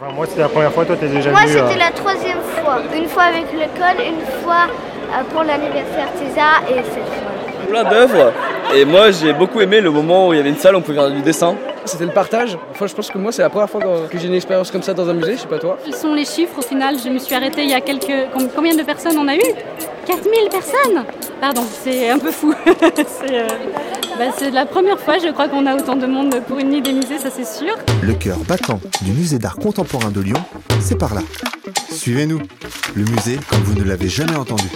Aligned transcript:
Enfin, 0.00 0.12
moi, 0.14 0.26
c'était 0.26 0.42
la 0.42 0.48
première 0.48 0.72
fois, 0.72 0.84
toi, 0.84 0.96
t'es 0.98 1.08
déjà 1.08 1.30
Moi, 1.30 1.40
venu. 1.40 1.52
c'était 1.52 1.74
euh, 1.74 1.78
la 1.78 1.90
troisième 1.90 2.38
fois. 2.56 2.78
Une 2.94 3.08
fois 3.08 3.22
avec 3.24 3.44
l'école, 3.52 4.04
une 4.06 4.20
fois 4.44 4.66
euh, 4.68 5.22
pour 5.32 5.42
l'anniversaire 5.42 6.08
César 6.18 6.62
et 6.68 6.74
cette 6.74 6.92
fois. 6.92 7.66
plein 7.70 7.84
d'œuvres. 7.84 8.32
Et 8.74 8.84
moi, 8.84 9.10
j'ai 9.10 9.32
beaucoup 9.32 9.60
aimé 9.60 9.80
le 9.80 9.90
moment 9.90 10.28
où 10.28 10.32
il 10.34 10.36
y 10.36 10.40
avait 10.40 10.50
une 10.50 10.56
salle 10.56 10.74
où 10.74 10.78
on 10.78 10.82
pouvait 10.82 10.98
faire 10.98 11.10
du 11.10 11.22
dessin. 11.22 11.54
C'était 11.86 12.04
le 12.04 12.10
partage. 12.10 12.58
Enfin, 12.72 12.86
je 12.88 12.94
pense 12.94 13.10
que 13.10 13.16
moi, 13.16 13.30
c'est 13.32 13.42
la 13.42 13.48
première 13.48 13.70
fois 13.70 13.80
que 14.10 14.18
j'ai 14.18 14.26
une 14.26 14.34
expérience 14.34 14.70
comme 14.70 14.82
ça 14.82 14.92
dans 14.92 15.08
un 15.08 15.14
musée, 15.14 15.36
je 15.36 15.42
sais 15.42 15.46
pas 15.46 15.58
toi. 15.58 15.78
Quels 15.84 15.94
sont 15.94 16.12
les 16.14 16.24
chiffres 16.24 16.58
au 16.58 16.62
final 16.62 16.96
Je 17.02 17.08
me 17.08 17.18
suis 17.18 17.34
arrêtée 17.34 17.62
il 17.62 17.70
y 17.70 17.74
a 17.74 17.80
quelques... 17.80 18.30
com- 18.32 18.48
Combien 18.54 18.74
de 18.74 18.82
personnes 18.82 19.16
on 19.16 19.28
a 19.28 19.36
eu? 19.36 19.40
4000 20.04 20.48
personnes? 20.50 21.04
Pardon, 21.40 21.62
c'est 21.84 22.10
un 22.10 22.18
peu 22.18 22.32
fou. 22.32 22.52
c'est 22.66 23.38
euh, 23.38 23.46
bah, 24.18 24.32
c'est 24.36 24.50
la 24.50 24.66
première 24.66 24.98
fois, 24.98 25.18
je 25.18 25.30
crois, 25.30 25.48
qu'on 25.48 25.66
a 25.66 25.74
autant 25.76 25.96
de 25.96 26.06
monde 26.06 26.40
pour 26.46 26.58
une 26.58 26.70
nuit 26.70 26.82
des 26.82 26.92
musées, 26.92 27.18
ça 27.18 27.30
c'est 27.30 27.46
sûr. 27.46 27.74
Le 28.02 28.14
cœur 28.14 28.38
battant 28.38 28.80
du 29.02 29.12
musée 29.12 29.38
d'art 29.38 29.56
contemporain 29.56 30.10
de 30.10 30.20
Lyon, 30.20 30.42
c'est 30.80 30.96
par 30.96 31.14
là. 31.14 31.22
Suivez-nous. 31.90 32.40
Le 32.94 33.04
musée 33.04 33.38
comme 33.48 33.60
vous 33.60 33.74
ne 33.74 33.84
l'avez 33.84 34.08
jamais 34.08 34.36
entendu. 34.36 34.68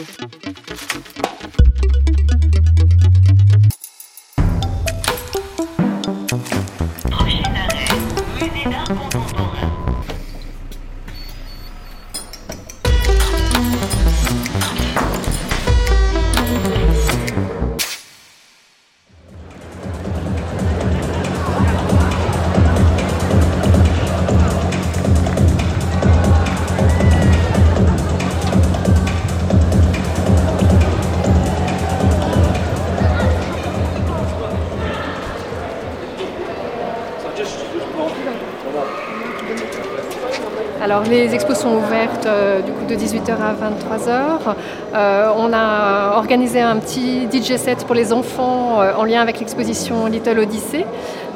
Alors 40.91 41.05
les 41.05 41.33
expos 41.37 41.57
sont 41.57 41.77
ouvertes 41.77 42.27
euh, 42.27 42.63
du 42.63 42.73
coup 42.73 42.85
de 42.85 42.97
18h 42.97 43.31
à 43.31 43.55
23h. 43.55 44.57
Euh, 44.93 45.31
on 45.37 45.53
a 45.53 46.17
organisé 46.17 46.61
un 46.61 46.79
petit 46.79 47.29
DJ 47.31 47.59
set 47.59 47.87
pour 47.87 47.95
les 47.95 48.13
enfants 48.13 48.81
euh, 48.81 48.95
en 48.99 49.05
lien 49.05 49.21
avec 49.21 49.39
l'exposition 49.39 50.07
Little 50.07 50.41
Odyssey. 50.41 50.85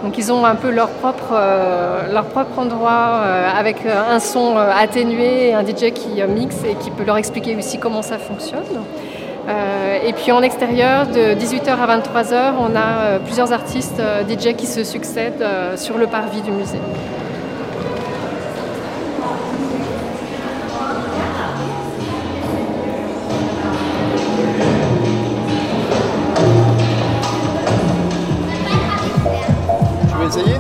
Donc 0.03 0.19
ils 0.19 0.33
ont 0.33 0.45
un 0.45 0.57
peu 0.57 0.73
leur 0.73 0.89
propre, 0.89 1.41
leur 2.13 2.25
propre 2.25 2.59
endroit 2.59 3.23
avec 3.57 3.87
un 3.87 4.19
son 4.19 4.57
atténué 4.57 5.51
et 5.51 5.55
un 5.55 5.65
DJ 5.65 5.93
qui 5.95 6.21
mixe 6.29 6.57
et 6.69 6.75
qui 6.75 6.91
peut 6.91 7.05
leur 7.05 7.17
expliquer 7.17 7.57
aussi 7.57 7.79
comment 7.79 8.03
ça 8.03 8.19
fonctionne. 8.19 8.83
Et 10.05 10.13
puis 10.13 10.31
en 10.31 10.43
extérieur, 10.43 11.07
de 11.07 11.35
18h 11.35 11.71
à 11.71 11.99
23h, 11.99 12.53
on 12.59 12.77
a 12.77 13.19
plusieurs 13.25 13.53
artistes 13.55 14.03
DJ 14.29 14.55
qui 14.57 14.67
se 14.67 14.85
succèdent 14.85 15.47
sur 15.77 15.97
le 15.97 16.07
parvis 16.07 16.43
du 16.43 16.51
musée. 16.51 16.81
Essayer 30.37 30.57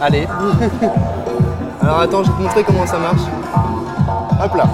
Allez. 0.00 0.26
Alors 1.82 2.00
attends, 2.00 2.24
je 2.24 2.30
vais 2.30 2.36
te 2.38 2.42
montrer 2.42 2.64
comment 2.64 2.86
ça 2.86 2.98
marche. 2.98 3.20
Hop 4.42 4.54
là. 4.54 4.64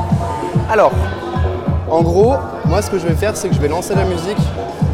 Alors, 0.71 0.93
en 1.91 2.03
gros, 2.03 2.35
moi 2.67 2.81
ce 2.81 2.91
que 2.91 2.99
je 2.99 3.07
vais 3.09 3.15
faire, 3.15 3.37
c'est 3.37 3.49
que 3.49 3.55
je 3.55 3.61
vais 3.61 3.67
lancer 3.67 3.95
la 3.97 4.05
musique 4.05 4.39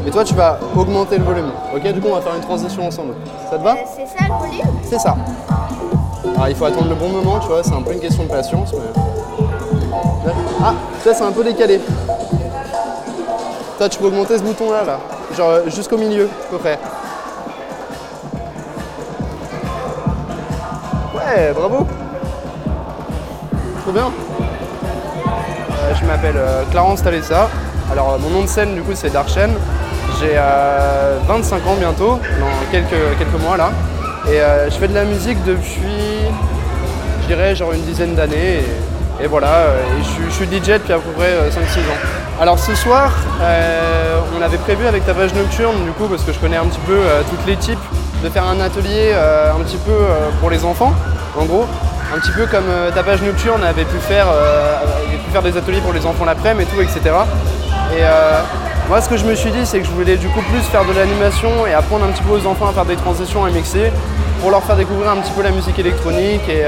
et 0.07 0.11
toi 0.11 0.25
tu 0.25 0.33
vas 0.35 0.59
augmenter 0.75 1.19
le 1.19 1.25
volume. 1.25 1.51
Ok, 1.75 1.83
du 1.93 2.01
coup 2.01 2.09
on 2.11 2.15
va 2.15 2.23
faire 2.23 2.35
une 2.35 2.41
transition 2.43 2.87
ensemble. 2.87 3.15
Ça 3.51 3.59
te 3.59 3.63
va 3.63 3.73
Euh, 3.73 3.77
C'est 3.95 4.07
ça 4.07 4.25
le 4.27 4.47
volume 4.47 4.79
C'est 4.85 4.99
ça. 5.01 5.17
Alors 6.35 6.49
il 6.49 6.55
faut 6.57 6.65
attendre 6.65 6.89
le 6.89 6.95
bon 6.95 7.11
moment, 7.11 7.39
tu 7.41 7.49
vois, 7.49 7.63
c'est 7.63 7.75
un 7.75 7.83
peu 7.83 7.93
une 7.93 8.01
question 8.01 8.25
de 8.25 8.29
patience. 8.29 8.73
Mais... 8.73 10.33
Ah, 10.65 10.73
ça 11.05 11.13
c'est 11.13 11.25
un 11.25 11.33
peu 11.33 11.45
décalé. 11.45 11.79
Toi 13.79 13.89
tu 13.91 13.99
peux 13.99 14.07
augmenter 14.07 14.39
ce 14.39 14.43
bouton 14.43 14.71
là, 14.71 14.83
là. 14.85 14.99
Genre 15.37 15.69
jusqu'au 15.69 15.99
milieu, 15.99 16.25
à 16.25 16.51
peu 16.51 16.57
près. 16.57 16.79
Bravo. 21.55 21.87
Trop 23.83 23.93
bien. 23.93 24.05
Euh, 24.07 25.95
je 26.01 26.07
m'appelle 26.07 26.37
euh, 26.37 26.63
Clarence 26.71 27.03
Talessa. 27.03 27.49
Alors 27.91 28.13
euh, 28.13 28.19
mon 28.19 28.31
nom 28.31 28.43
de 28.43 28.47
scène 28.47 28.75
du 28.77 28.83
coup 28.83 28.93
c'est 28.95 29.11
Darchen. 29.11 29.51
J'ai 30.21 30.35
euh, 30.37 31.19
25 31.27 31.67
ans 31.67 31.75
bientôt, 31.79 32.21
dans 32.39 32.71
quelques, 32.71 33.19
quelques 33.19 33.43
mois 33.43 33.57
là. 33.57 33.71
Et 34.29 34.39
je 34.71 34.75
fais 34.77 34.89
de 34.89 34.95
la 34.95 35.05
musique 35.05 35.39
depuis, 35.45 36.27
je 37.23 37.27
dirais, 37.29 37.55
genre 37.55 37.73
une 37.73 37.83
dizaine 37.83 38.15
d'années. 38.17 38.61
Et, 39.21 39.27
voilà, 39.29 39.67
et 39.99 40.03
je, 40.03 40.31
suis- 40.31 40.47
DJ 40.47 40.75
depuis 40.75 40.93
à 40.93 40.99
peu 40.99 41.11
près 41.17 41.31
euh, 41.31 41.51
5-6 41.51 41.55
ans. 41.55 42.41
Alors 42.41 42.59
ce 42.59 42.75
soir, 42.75 43.13
on 44.37 44.43
avait 44.43 44.59
prévu 44.59 44.85
avec 44.87 45.07
Tapage 45.07 45.33
Nocturne, 45.35 45.85
du 45.85 45.91
coup, 45.93 46.07
parce 46.07 46.23
que 46.23 46.33
je 46.33 46.39
connais 46.39 46.57
un 46.57 46.67
petit 46.67 46.81
peu 46.87 46.99
toutes 47.31 47.47
les 47.47 47.57
types, 47.57 47.79
de 48.25 48.29
faire 48.29 48.45
un 48.45 48.61
atelier 48.61 49.15
un 49.15 49.61
petit 49.63 49.79
peu 49.79 49.97
pour 50.41 50.51
les 50.51 50.65
enfants, 50.65 50.93
en 51.37 51.45
gros. 51.45 51.67
Un 52.15 52.19
petit 52.21 52.31
peu 52.31 52.47
comme 52.47 52.69
euh, 52.69 52.91
Tapage 52.91 53.23
Nocturne 53.23 53.65
avait 53.65 53.85
pu 53.85 53.99
faire, 53.99 54.27
euh, 54.31 54.77
avait 55.09 55.17
pu 55.17 55.31
faire 55.31 55.43
des 55.43 55.57
ateliers 55.57 55.81
pour 55.81 55.93
les 55.93 56.07
enfants 56.07 56.25
l'après-midi 56.25 56.71
et 56.71 56.75
tout, 56.75 56.81
etc. 56.81 57.01
Et 57.93 58.03
euh, 58.03 58.41
moi, 58.89 59.01
ce 59.01 59.09
que 59.09 59.17
je 59.17 59.25
me 59.25 59.35
suis 59.35 59.51
dit, 59.51 59.67
c'est 59.67 59.81
que 59.81 59.87
je 59.87 59.91
voulais 59.91 60.17
du 60.17 60.29
coup 60.29 60.41
plus 60.43 60.61
faire 60.63 60.85
de 60.85 60.93
l'animation 60.93 61.67
et 61.67 61.75
apprendre 61.75 62.05
un 62.05 62.09
petit 62.09 62.23
peu 62.23 62.33
aux 62.33 62.47
enfants 62.47 62.69
à 62.69 62.73
faire 62.73 62.85
des 62.85 62.97
transitions, 62.97 63.45
à 63.45 63.51
mixer, 63.51 63.93
pour 64.41 64.51
leur 64.51 64.63
faire 64.63 64.77
découvrir 64.77 65.11
un 65.11 65.17
petit 65.17 65.33
peu 65.33 65.43
la 65.43 65.51
musique 65.51 65.79
électronique 65.79 66.49
et 66.49 66.65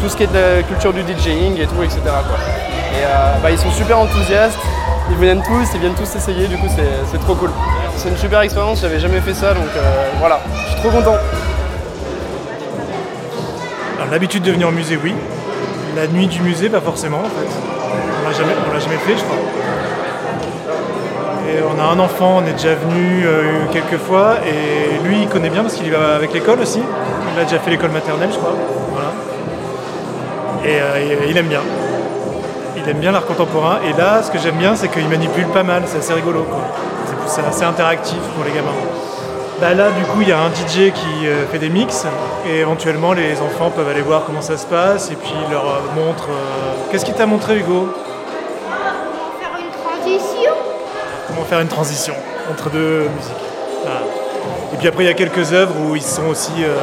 tout 0.00 0.08
ce 0.08 0.16
qui 0.16 0.22
est 0.22 0.28
de 0.28 0.34
la 0.34 0.62
culture 0.62 0.92
du 0.92 1.00
DJing 1.00 1.60
et 1.60 1.66
tout, 1.66 1.82
etc. 1.82 2.00
Et 2.04 3.02
bah, 3.42 3.50
ils 3.50 3.58
sont 3.58 3.70
super 3.72 3.98
enthousiastes, 3.98 4.58
ils 5.10 5.16
viennent 5.16 5.42
tous, 5.42 5.66
ils 5.74 5.80
viennent 5.80 5.94
tous 5.94 6.14
essayer, 6.14 6.46
du 6.46 6.56
coup 6.56 6.68
c'est 7.10 7.18
trop 7.18 7.34
cool. 7.34 7.50
C'est 7.96 8.10
une 8.10 8.16
super 8.16 8.40
expérience, 8.42 8.80
j'avais 8.82 9.00
jamais 9.00 9.20
fait 9.20 9.34
ça, 9.34 9.54
donc 9.54 9.68
voilà, 10.20 10.40
je 10.66 10.72
suis 10.72 10.80
trop 10.80 10.90
content. 10.90 11.16
L'habitude 14.10 14.42
de 14.42 14.52
venir 14.52 14.68
au 14.68 14.72
musée, 14.72 14.98
oui. 15.02 15.14
La 15.96 16.06
nuit 16.06 16.26
du 16.26 16.40
musée, 16.42 16.68
pas 16.68 16.80
forcément, 16.80 17.18
en 17.18 17.24
fait. 17.24 17.48
On 18.20 18.28
l'a 18.28 18.34
jamais, 18.34 18.52
on 18.68 18.72
l'a 18.72 18.80
jamais 18.80 18.96
fait, 18.96 19.16
je 19.16 19.24
crois. 19.24 19.36
Et 21.48 21.58
on 21.62 21.80
a 21.80 21.84
un 21.84 21.98
enfant, 21.98 22.42
on 22.42 22.46
est 22.46 22.52
déjà 22.52 22.74
venu 22.74 23.24
euh, 23.26 23.64
quelques 23.72 24.00
fois, 24.00 24.36
et 24.46 25.06
lui, 25.06 25.22
il 25.22 25.28
connaît 25.28 25.50
bien 25.50 25.62
parce 25.62 25.74
qu'il 25.74 25.86
y 25.86 25.90
va 25.90 26.16
avec 26.16 26.32
l'école 26.32 26.60
aussi. 26.60 26.80
Il 27.34 27.40
a 27.40 27.44
déjà 27.44 27.58
fait 27.58 27.70
l'école 27.70 27.90
maternelle, 27.90 28.30
je 28.32 28.38
crois. 28.38 28.54
Voilà. 28.92 29.10
Et, 30.64 30.80
euh, 30.80 31.26
il 31.28 31.36
aime 31.36 31.46
bien. 31.46 31.60
Il 32.76 32.88
aime 32.88 32.98
bien 32.98 33.12
l'art 33.12 33.26
contemporain. 33.26 33.78
Et 33.88 33.98
là, 33.98 34.22
ce 34.22 34.30
que 34.30 34.38
j'aime 34.38 34.56
bien, 34.56 34.76
c'est 34.76 34.88
qu'il 34.88 35.08
manipule 35.08 35.46
pas 35.46 35.62
mal. 35.62 35.82
C'est 35.86 35.98
assez 35.98 36.12
rigolo, 36.12 36.42
quoi. 36.42 36.60
C'est 37.26 37.44
assez 37.44 37.64
interactif 37.64 38.18
pour 38.36 38.44
les 38.44 38.52
gamins. 38.52 38.70
Bah 39.60 39.72
là, 39.72 39.90
du 39.90 40.02
coup, 40.04 40.20
il 40.22 40.28
y 40.28 40.32
a 40.32 40.40
un 40.40 40.48
DJ 40.50 40.92
qui 40.92 41.26
euh, 41.26 41.46
fait 41.50 41.58
des 41.58 41.68
mix 41.68 42.04
et 42.46 42.58
éventuellement 42.58 43.12
les 43.12 43.40
enfants 43.40 43.70
peuvent 43.70 43.88
aller 43.88 44.02
voir 44.02 44.24
comment 44.26 44.42
ça 44.42 44.56
se 44.56 44.66
passe 44.66 45.10
et 45.10 45.14
puis 45.16 45.32
il 45.46 45.50
leur 45.52 45.64
euh, 45.64 45.78
montre. 45.94 46.24
euh, 46.28 46.90
Qu'est-ce 46.90 47.04
qu'il 47.04 47.14
t'a 47.14 47.26
montré, 47.26 47.56
Hugo? 47.58 47.88
Faire 49.40 49.52
une 49.60 49.70
transition 49.70 50.52
Comment 51.28 51.44
faire 51.44 51.60
une 51.60 51.68
transition 51.68 52.14
entre 52.50 52.68
deux 52.70 53.08
musiques. 53.16 53.32
Voilà. 53.84 54.00
Et 54.74 54.76
puis 54.76 54.88
après, 54.88 55.04
il 55.04 55.06
y 55.06 55.10
a 55.10 55.14
quelques 55.14 55.52
œuvres 55.52 55.74
où 55.88 55.94
ils 55.96 56.02
sont 56.02 56.26
aussi 56.26 56.52
euh, 56.60 56.74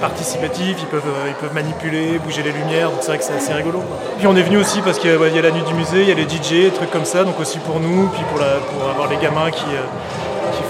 participatifs, 0.00 0.76
ils 0.78 0.86
peuvent, 0.86 1.00
euh, 1.06 1.28
ils 1.28 1.34
peuvent 1.34 1.54
manipuler, 1.54 2.18
bouger 2.18 2.42
les 2.42 2.52
lumières, 2.52 2.90
donc 2.90 2.98
c'est 3.00 3.08
vrai 3.08 3.18
que 3.18 3.24
c'est 3.24 3.34
assez 3.36 3.54
rigolo. 3.54 3.78
quoi. 3.78 3.96
Puis 4.18 4.26
on 4.26 4.36
est 4.36 4.42
venu 4.42 4.58
aussi 4.58 4.80
parce 4.82 4.98
qu'il 4.98 5.10
y, 5.10 5.14
a- 5.14 5.26
il 5.28 5.34
y 5.34 5.38
a 5.38 5.42
la 5.42 5.50
nuit 5.50 5.62
du 5.62 5.72
musée, 5.74 6.02
il 6.02 6.08
y 6.08 6.12
a 6.12 6.14
les 6.14 6.28
DJ, 6.28 6.64
des 6.66 6.70
trucs 6.70 6.90
comme 6.90 7.06
ça, 7.06 7.24
donc 7.24 7.40
aussi 7.40 7.58
pour 7.58 7.80
nous, 7.80 8.08
puis 8.08 8.22
pour, 8.30 8.38
la- 8.38 8.60
pour 8.70 8.88
avoir 8.90 9.08
les 9.08 9.16
gamins 9.16 9.50
qui, 9.50 9.64
euh, 9.64 9.80
qui 10.22 10.23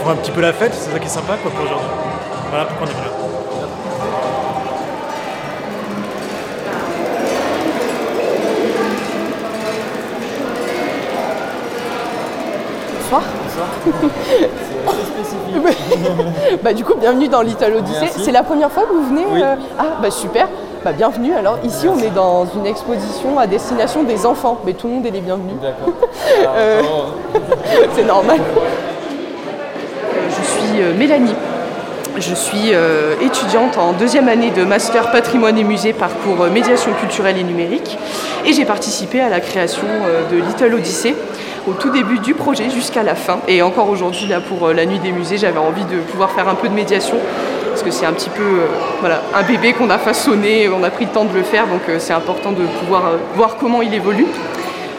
font 0.05 0.11
un 0.11 0.17
petit 0.17 0.31
peu 0.31 0.41
la 0.43 0.53
fête, 0.53 0.75
c'est 0.75 0.91
ça 0.91 0.99
qui 0.99 1.07
est 1.07 1.09
sympa 1.09 1.37
quoi, 1.43 1.51
pour 1.51 1.65
aujourd'hui. 1.65 1.89
Voilà 2.51 2.67
pourquoi 2.67 2.87
on 2.87 2.91
est 2.91 2.95
venu. 2.95 3.09
Bonsoir. 13.01 13.23
bah 16.63 16.73
du 16.73 16.85
coup, 16.85 16.95
bienvenue 16.99 17.29
dans 17.29 17.43
Little 17.43 17.75
Odyssey. 17.79 18.11
C'est 18.17 18.33
la 18.33 18.43
première 18.43 18.71
fois 18.71 18.85
que 18.85 18.93
vous 18.93 19.07
venez 19.09 19.25
Oui. 19.31 19.41
euh, 19.43 19.55
Ah 19.79 19.99
bah 20.03 20.11
super. 20.11 20.49
Bah 20.85 20.93
bienvenue. 20.93 21.33
Alors 21.35 21.59
ici, 21.65 21.89
on 21.89 21.99
est 21.99 22.11
dans 22.11 22.45
une 22.47 22.67
exposition 22.67 23.39
à 23.39 23.47
destination 23.47 24.03
des 24.03 24.27
enfants, 24.27 24.59
mais 24.65 24.75
tout 24.75 24.89
le 24.89 24.95
monde 24.95 25.07
est 25.07 25.11
les 25.11 25.21
bienvenus. 25.21 25.55
D'accord. 25.63 25.95
Euh, 26.57 26.83
C'est 27.95 28.05
normal. 28.05 28.39
Euh, 30.81 30.93
Mélanie 30.97 31.35
Je 32.19 32.35
suis 32.35 32.73
euh, 32.73 33.15
étudiante 33.21 33.79
en 33.79 33.93
deuxième 33.93 34.29
année 34.29 34.51
de 34.51 34.65
master 34.65 35.11
patrimoine 35.13 35.57
et 35.59 35.65
musée 35.65 35.93
parcours 35.93 36.43
euh, 36.43 36.51
médiation 36.51 36.93
culturelle 36.95 37.39
et 37.39 37.45
numérique 37.45 37.97
et 38.45 38.53
j'ai 38.53 38.65
participé 38.65 39.21
à 39.21 39.29
la 39.29 39.41
création 39.41 39.87
de 40.31 40.37
Little 40.37 40.75
Odyssey 40.75 41.15
au 41.69 41.73
tout 41.73 41.91
début 41.91 42.19
du 42.19 42.35
projet 42.35 42.71
jusqu'à 42.71 43.03
la 43.03 43.15
fin. 43.15 43.39
Et 43.49 43.63
encore 43.63 43.89
aujourd'hui, 43.89 44.27
là 44.27 44.41
pour 44.41 44.69
la 44.69 44.85
nuit 44.85 44.99
des 44.99 45.13
musées, 45.13 45.39
j'avais 45.39 45.59
envie 45.59 45.85
de 45.85 45.97
pouvoir 46.11 46.31
faire 46.33 46.49
un 46.49 46.55
peu 46.55 46.69
de 46.69 46.75
médiation 46.75 47.17
parce 47.69 47.83
que 47.83 47.91
c'est 47.91 48.07
un 48.07 48.13
petit 48.13 48.31
peu 48.31 48.43
un 49.35 49.43
bébé 49.45 49.73
qu'on 49.73 49.91
a 49.91 49.99
façonné, 49.99 50.69
on 50.69 50.83
a 50.85 50.91
pris 50.91 51.07
le 51.07 51.11
temps 51.11 51.25
de 51.25 51.35
le 51.35 51.43
faire, 51.43 51.67
donc 51.67 51.81
c'est 51.99 52.13
important 52.13 52.53
de 52.53 52.65
pouvoir 52.81 53.13
voir 53.35 53.57
comment 53.57 53.81
il 53.81 53.95
évolue. 53.95 54.27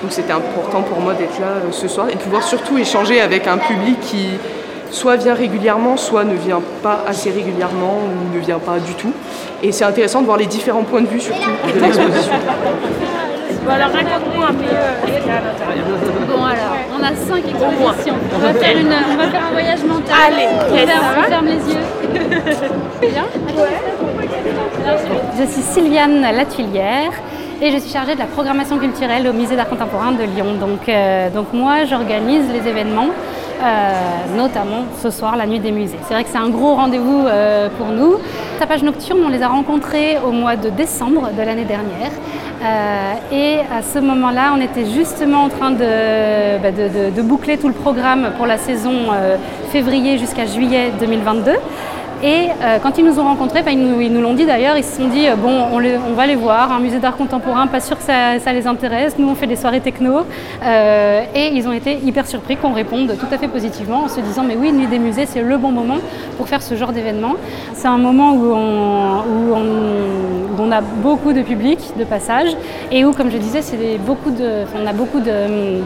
Donc 0.01 0.12
c'était 0.12 0.33
important 0.33 0.81
pour 0.81 1.00
moi 1.01 1.13
d'être 1.13 1.39
là 1.39 1.54
ce 1.72 1.88
soir 1.88 2.10
et 2.10 2.16
de 2.16 2.19
pouvoir 2.19 2.44
surtout 2.44 2.77
échanger 2.77 3.22
avec 3.22 3.45
un 3.48 3.57
public 3.57 4.00
qui 4.01 4.30
soit 4.95 5.18
vient 5.18 5.33
régulièrement, 5.33 5.97
soit 5.97 6.24
ne 6.24 6.36
vient 6.36 6.62
pas 6.81 7.03
assez 7.06 7.30
régulièrement 7.30 8.00
ou 8.06 8.36
ne 8.36 8.39
vient 8.39 8.59
pas 8.59 8.80
du 8.80 8.94
tout. 8.94 9.12
Et 9.62 9.71
c'est 9.71 9.83
intéressant 9.83 10.21
de 10.21 10.25
voir 10.25 10.38
les 10.38 10.45
différents 10.45 10.83
points 10.83 11.01
de 11.01 11.07
vue 11.07 11.19
surtout 11.19 11.50
de 11.74 11.80
l'exposition. 11.80 12.33
Bon 13.65 13.71
alors 13.71 13.89
raconte-moi 13.89 14.45
un 14.47 14.53
peu 14.53 14.63
ce 14.63 15.18
qu'il 15.18 15.27
y 15.27 15.31
a 15.31 15.38
à 15.38 15.42
l'intérieur. 15.42 15.86
Bon 16.30 16.44
alors, 16.44 16.77
on 16.95 17.03
a 17.03 17.15
cinq 17.15 17.39
expositions. 17.50 18.13
On 18.36 18.38
va 18.38 18.53
faire, 18.53 18.77
une, 18.77 18.94
on 19.12 19.15
va 19.18 19.27
faire 19.27 19.44
un 19.44 19.51
voyage 19.51 19.83
mental. 19.83 20.15
Allez, 20.27 20.47
on, 20.53 20.75
ferme, 20.75 21.06
on 21.18 21.24
ferme 21.24 21.45
les 21.48 21.74
yeux. 21.74 21.81
Bien 23.12 23.25
Je 25.39 25.51
suis 25.51 25.62
Sylviane 25.63 26.21
Latuilière 26.21 27.12
et 27.59 27.71
je 27.71 27.77
suis 27.77 27.91
chargée 27.91 28.13
de 28.13 28.19
la 28.19 28.25
programmation 28.27 28.77
culturelle 28.77 29.27
au 29.27 29.33
Musée 29.33 29.56
d'art 29.56 29.69
contemporain 29.69 30.12
de 30.12 30.24
Lyon. 30.25 30.53
Donc, 30.59 30.88
euh, 30.88 31.31
donc 31.31 31.51
moi, 31.51 31.86
j'organise 31.86 32.44
les 32.53 32.69
événements 32.69 33.09
euh, 33.62 34.38
notamment 34.38 34.86
ce 35.02 35.10
soir, 35.10 35.38
la 35.38 35.46
nuit 35.46 35.60
des 35.60 35.72
musées. 35.72 35.98
C'est 36.07 36.13
vrai 36.13 36.24
que 36.24 36.30
c'est 36.30 36.38
un 36.38 36.50
gros 36.50 36.75
rendez-vous 36.75 37.25
euh, 37.25 37.69
pour 37.78 37.88
nous. 37.88 38.16
Tapage 38.60 38.84
Nocturne, 38.84 39.19
on 39.25 39.30
les 39.30 39.42
a 39.42 39.48
rencontrés 39.48 40.18
au 40.25 40.31
mois 40.31 40.56
de 40.56 40.69
décembre 40.69 41.30
de 41.38 41.42
l'année 41.42 41.66
dernière. 41.66 42.12
Euh, 42.63 43.13
et 43.31 43.60
à 43.74 43.81
ce 43.81 44.00
moment-là, 44.00 44.54
on 44.56 44.62
était 44.62 44.86
justement 44.86 45.44
en 45.44 45.50
train 45.50 45.72
de, 45.72 46.57
bah, 46.62 46.72
de, 46.72 47.22
boucler 47.22 47.57
tout 47.57 47.68
le 47.68 47.74
programme 47.74 48.31
pour 48.38 48.46
la 48.46 48.57
saison 48.57 48.94
février 49.72 50.18
jusqu'à 50.18 50.46
juillet 50.46 50.92
2022. 51.00 51.51
Et 52.25 52.50
euh, 52.50 52.80
quand 52.81 52.98
ils 52.98 53.06
nous 53.06 53.19
ont 53.19 53.24
rencontrés, 53.24 53.62
ils 53.72 54.12
nous 54.12 54.22
l'ont 54.22 54.33
dit 54.33 54.48
d'ailleurs, 54.48 54.75
ils 54.75 54.83
se 54.83 54.95
sont 54.98 55.07
dit, 55.07 55.27
euh, 55.27 55.36
bon, 55.36 55.68
on, 55.72 56.13
va 56.13 56.25
les 56.25 56.33
voir, 56.33 56.72
un 56.72 56.80
musée 56.80 56.98
d'art 56.98 57.18
contemporain, 57.18 57.68
pas 57.68 57.80
sûr 57.80 58.00
que 58.00 58.04
ça, 58.04 58.51
les 58.51 58.66
intéresse, 58.66 59.19
nous 59.19 59.30
on 59.30 59.36
fait 59.36 59.45
des 59.45 59.56
soirées 59.56 59.80
techno. 59.80 60.22
Euh, 60.63 61.22
et 61.36 61.50
ils 61.54 61.68
ont 61.68 61.72
été 61.72 62.00
hyper 62.04 62.25
surpris 62.25 62.57
qu'on 62.57 62.74
réponde 62.74 63.16
tout 63.19 63.27
à 63.31 63.38
fait 63.38 63.48
positivement 63.48 64.06
en 64.06 64.07
se 64.07 64.22
disant, 64.22 64.44
mais 64.44 64.57
oui, 64.60 64.74
Nuit 64.74 64.88
des 64.88 64.98
musées, 64.98 65.27
c'est 65.27 65.44
le 65.44 65.57
bon 65.60 65.72
moment 65.72 65.98
pour 66.38 66.48
faire 66.48 66.63
ce 66.63 66.74
genre 66.74 66.94
d'événement. 66.94 67.33
C'est 67.74 67.88
un 67.88 68.00
moment 68.00 68.33
où 68.33 68.56
on, 70.57 70.72
a 70.72 70.81
beaucoup 70.81 71.31
de 71.31 71.44
public, 71.44 71.77
de 72.00 72.06
passage, 72.06 72.50
et 72.92 73.06
où, 73.06 73.13
comme 73.13 73.30
je 73.30 73.38
disais, 73.38 73.62
c'est 73.62 74.00
beaucoup 74.04 74.31
de, 74.31 74.63
on 74.81 74.88
a 74.88 74.94
beaucoup 74.94 75.19
de 75.19 75.83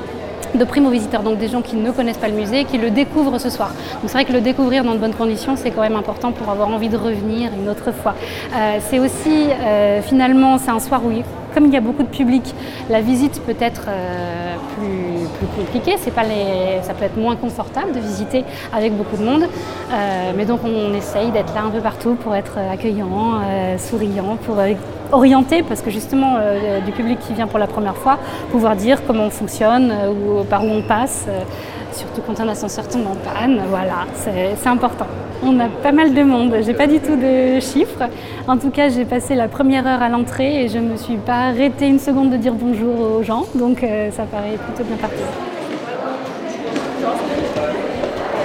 de 0.56 0.64
primo-visiteurs, 0.64 1.24
donc 1.24 1.38
des 1.38 1.48
gens 1.48 1.62
qui 1.62 1.76
ne 1.76 1.92
connaissent 1.92 2.18
pas 2.18 2.28
le 2.28 2.36
musée, 2.36 2.66
qui 2.66 2.78
le 2.78 2.90
découvrent 2.90 3.40
ce 3.40 3.50
soir. 3.50 3.70
Donc 4.02 4.04
c'est 4.06 4.14
vrai 4.14 4.26
que 4.26 4.34
le 4.34 4.42
découvrir 4.42 4.84
dans 4.84 4.94
de 4.94 5.00
bonnes 5.00 5.14
conditions, 5.14 5.56
c'est 5.56 5.72
quand 5.72 5.82
même 5.82 5.96
important 5.96 6.32
pour 6.32 6.50
avoir 6.50 6.70
envie 6.70 6.90
de 6.90 6.98
revenir 6.98 7.52
une 7.54 7.70
autre 7.70 7.92
fois. 7.92 8.16
Euh, 8.56 8.78
c'est 8.90 9.00
aussi, 9.00 9.50
euh, 9.52 10.02
finalement, 10.02 10.58
c'est 10.58 10.72
un 10.72 10.80
soir 10.80 11.02
où, 11.06 11.12
comme 11.54 11.66
il 11.66 11.74
y 11.74 11.78
a 11.78 11.82
beaucoup 11.82 12.04
de 12.04 12.08
public, 12.08 12.54
la 12.90 13.02
visite 13.02 13.42
peut 13.46 13.56
être 13.60 13.86
euh, 13.88 14.49
plus. 15.46 15.94
C'est 15.98 16.14
pas 16.14 16.24
les, 16.24 16.82
ça 16.84 16.94
peut 16.94 17.06
être 17.06 17.18
moins 17.18 17.36
confortable 17.36 17.92
de 17.94 18.00
visiter 18.00 18.44
avec 18.74 18.96
beaucoup 18.96 19.18
de 19.18 19.24
monde. 19.24 19.44
mais 20.36 20.46
donc 20.46 20.62
on 20.64 20.94
essaye 20.94 21.32
d'être 21.32 21.54
là 21.54 21.64
un 21.66 21.70
peu 21.70 21.80
partout 21.80 22.16
pour 22.16 22.36
être 22.36 22.58
accueillant, 22.58 23.42
souriant, 23.78 24.38
pour 24.46 24.58
orienté, 25.12 25.64
parce 25.64 25.82
que 25.82 25.90
justement, 25.90 26.38
euh, 26.38 26.80
du 26.82 26.92
public 26.92 27.20
qui 27.20 27.34
vient 27.34 27.48
pour 27.48 27.60
la 27.60 27.68
première 27.68 27.96
fois, 27.96 28.18
pouvoir 28.52 28.76
dire 28.76 29.06
comment 29.06 29.26
on 29.26 29.30
fonctionne 29.30 29.92
euh, 29.92 30.12
ou 30.12 30.44
par 30.44 30.64
où 30.64 30.70
on 30.70 30.82
passe, 30.82 31.26
euh, 31.28 31.42
surtout 31.94 32.22
quand 32.26 32.40
un 32.40 32.48
ascenseur 32.48 32.88
tombe 32.88 33.08
en 33.08 33.16
panne, 33.16 33.62
voilà, 33.70 34.06
c'est 34.16 34.68
important. 34.68 35.08
On 35.44 35.60
a 35.60 35.68
pas 35.68 35.92
mal 35.92 36.14
de 36.14 36.22
monde, 36.22 36.56
j'ai 36.66 36.74
pas 36.74 36.88
du 36.88 37.00
tout 37.00 37.16
de 37.16 37.60
chiffres. 37.60 38.10
En 38.48 38.58
tout 38.58 38.70
cas, 38.70 38.90
j'ai 38.90 39.06
passé 39.06 39.36
la 39.36 39.48
première 39.48 39.88
heure 39.88 40.02
à 40.02 40.10
l'entrée 40.10 40.64
et 40.64 40.68
je 40.68 40.80
me 40.80 40.98
suis 40.98 41.18
pas 41.18 41.48
arrêtée 41.50 41.88
une 41.88 42.00
seconde 42.00 42.32
de 42.32 42.38
dire 42.38 42.54
bonjour 42.54 43.18
aux 43.18 43.24
gens, 43.24 43.46
donc 43.56 43.86
ça 44.12 44.24
paraît 44.24 44.58
plutôt 44.58 44.84
bien 44.84 44.98
parti. 44.98 45.16
Vous 47.00 47.08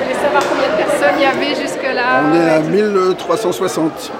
voulez 0.02 0.14
savoir 0.14 0.42
combien 0.48 0.68
de 0.68 0.76
personnes 0.76 1.16
il 1.18 1.22
y 1.22 1.26
avait 1.26 1.54
jusque-là 1.60 2.22
On 2.30 2.34
est 2.34 2.50
à 2.50 2.60
1360 2.60 4.12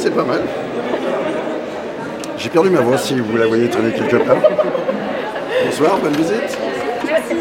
c'est 0.00 0.14
pas 0.14 0.24
mal. 0.24 0.40
J'ai 2.38 2.48
perdu 2.48 2.70
ma 2.70 2.80
voix 2.80 2.96
si 2.96 3.20
vous 3.20 3.36
la 3.36 3.46
voyez 3.46 3.68
traîner 3.68 3.92
quelque 3.92 4.16
part. 4.16 4.38
Bonsoir, 5.66 5.98
bonne 5.98 6.14
visite. 6.14 6.58
De 7.30 7.36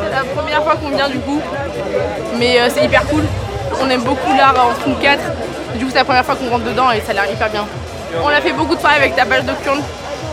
C'est 0.00 0.10
la 0.10 0.24
première 0.34 0.64
fois 0.64 0.76
qu'on 0.76 0.88
vient 0.88 1.08
du 1.08 1.18
coup 1.20 1.40
mais 2.38 2.60
euh, 2.60 2.68
c'est 2.70 2.84
hyper 2.84 3.04
cool. 3.06 3.24
On 3.80 3.90
aime 3.90 4.02
beaucoup 4.02 4.34
l'art 4.36 4.54
en 4.58 4.74
Stream 4.76 4.96
4. 5.00 5.20
Du 5.76 5.84
coup, 5.84 5.90
c'est 5.90 5.98
la 5.98 6.04
première 6.04 6.24
fois 6.24 6.36
qu'on 6.36 6.48
rentre 6.48 6.64
dedans 6.64 6.90
et 6.90 7.00
ça 7.00 7.10
a 7.10 7.14
l'air 7.14 7.30
hyper 7.30 7.50
bien. 7.50 7.66
On 8.22 8.28
a 8.28 8.40
fait 8.40 8.52
beaucoup 8.52 8.74
de 8.74 8.80
soirées 8.80 8.96
avec 8.96 9.16
ta 9.16 9.26
page 9.26 9.44
nocturne 9.44 9.80